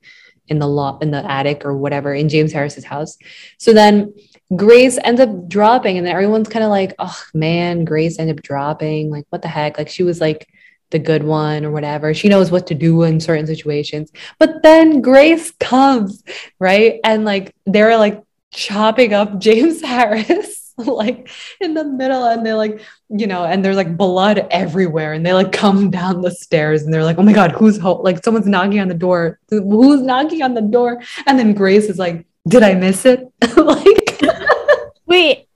[0.48, 3.18] in the law in the attic or whatever in James Harris's house.
[3.60, 4.14] So then
[4.56, 8.44] Grace ends up dropping, and then everyone's kind of like, oh man, Grace ended up
[8.44, 9.12] dropping.
[9.12, 9.78] Like, what the heck?
[9.78, 10.48] Like, she was like
[10.92, 12.14] the good one or whatever.
[12.14, 14.12] She knows what to do in certain situations.
[14.40, 16.24] But then Grace comes,
[16.60, 17.00] right?
[17.04, 21.30] And like they're like chopping up James Harris like
[21.60, 25.34] in the middle and they're like, you know, and there's like blood everywhere and they
[25.34, 28.02] like come down the stairs and they're like, "Oh my god, who's ho-?
[28.02, 29.40] like someone's knocking on the door.
[29.50, 33.28] Who's knocking on the door?" And then Grace is like, "Did I miss it?"
[33.58, 34.22] like
[35.06, 35.48] Wait.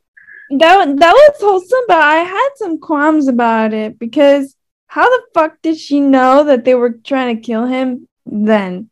[0.50, 4.56] That that was wholesome, but I had some qualms about it because
[4.88, 8.90] how the fuck did she know that they were trying to kill him then?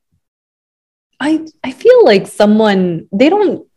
[1.19, 3.67] I I feel like someone they don't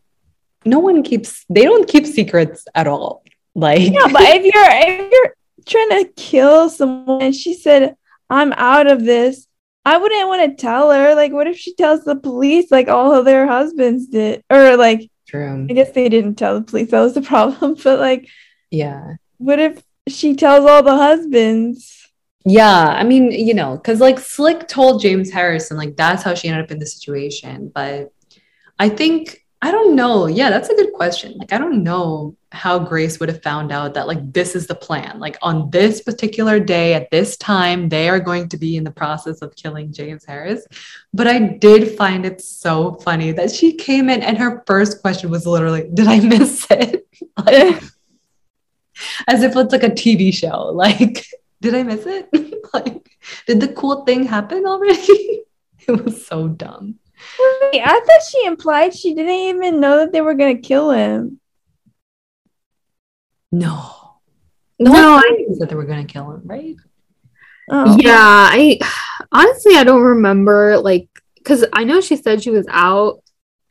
[0.65, 3.23] no one keeps they don't keep secrets at all.
[3.53, 5.35] Like Yeah, but if you're if you're
[5.65, 7.95] trying to kill someone and she said,
[8.29, 9.47] I'm out of this,
[9.85, 11.15] I wouldn't want to tell her.
[11.15, 14.43] Like, what if she tells the police like all of their husbands did?
[14.49, 15.67] Or like True.
[15.69, 17.77] I guess they didn't tell the police, that was the problem.
[17.83, 18.27] But like
[18.71, 19.15] yeah.
[19.37, 21.91] What if she tells all the husbands?
[22.47, 26.47] Yeah, I mean, you know, because like Slick told James Harrison, like that's how she
[26.47, 27.71] ended up in the situation.
[27.73, 28.11] But
[28.77, 30.27] I think I don't know.
[30.27, 31.33] Yeah, that's a good question.
[31.39, 34.75] Like, I don't know how Grace would have found out that, like, this is the
[34.75, 35.19] plan.
[35.19, 38.91] Like, on this particular day at this time, they are going to be in the
[38.91, 40.67] process of killing James Harris.
[41.15, 45.31] But I did find it so funny that she came in and her first question
[45.31, 47.07] was literally, Did I miss it?
[47.43, 47.81] like,
[49.27, 50.73] as if it's like a TV show.
[50.75, 51.25] Like,
[51.59, 52.29] did I miss it?
[52.71, 53.17] like,
[53.47, 55.41] did the cool thing happen already?
[55.87, 56.99] it was so dumb.
[57.39, 61.39] Wait, I thought she implied she didn't even know that they were gonna kill him.
[63.51, 63.91] No.
[64.77, 66.75] No, I I, knew that they were gonna kill him, right?
[67.69, 67.97] Oh.
[67.99, 68.79] yeah, I
[69.31, 73.23] honestly I don't remember like because I know she said she was out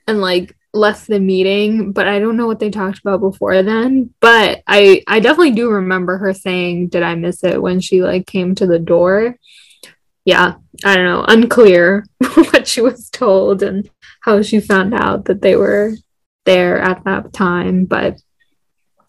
[0.06, 4.12] and like left the meeting, but I don't know what they talked about before then.
[4.20, 8.26] But I I definitely do remember her saying, "Did I miss it?" when she like
[8.26, 9.36] came to the door.
[10.24, 13.88] Yeah, I don't know, unclear what she was told and
[14.22, 15.92] how she found out that they were
[16.46, 18.16] there at that time, but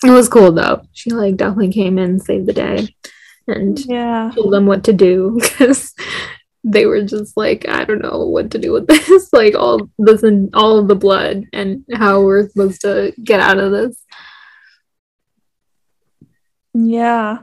[0.04, 0.82] it was cool though.
[0.92, 2.96] She like definitely came in, saved the day,
[3.48, 4.32] and Yeah.
[4.36, 5.94] told them what to do because
[6.66, 10.24] they were just like, I don't know what to do with this, like all this
[10.24, 13.98] and all of the blood and how we're supposed to get out of this.
[16.74, 17.40] Yeah.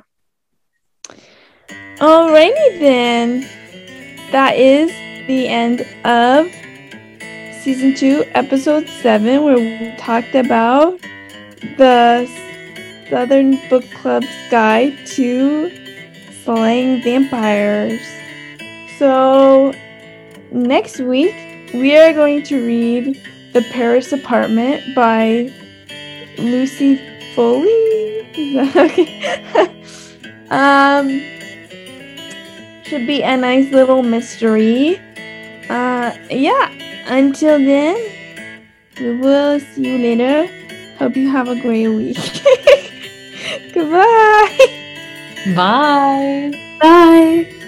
[1.99, 3.49] Alrighty then.
[4.33, 4.91] That is
[5.27, 6.51] the end of
[7.63, 10.99] season two, episode seven, where we talked about
[11.77, 12.27] the
[13.11, 15.71] Southern Book Club's guide to
[16.45, 18.01] slaying vampires.
[18.99, 19.75] So
[20.51, 21.35] next week
[21.75, 23.21] we are going to read
[23.53, 25.53] The Paris Apartment by
[26.39, 26.99] Lucy
[27.35, 27.91] Foley.
[28.55, 29.31] Okay?
[30.51, 31.23] um,
[32.93, 35.01] should be a nice little mystery.
[35.71, 36.71] Uh, yeah.
[37.07, 37.97] Until then,
[39.01, 40.47] we will see you later.
[40.99, 42.19] Hope you have a great week.
[43.73, 44.69] Goodbye.
[45.57, 46.53] Bye.
[46.83, 47.59] Bye.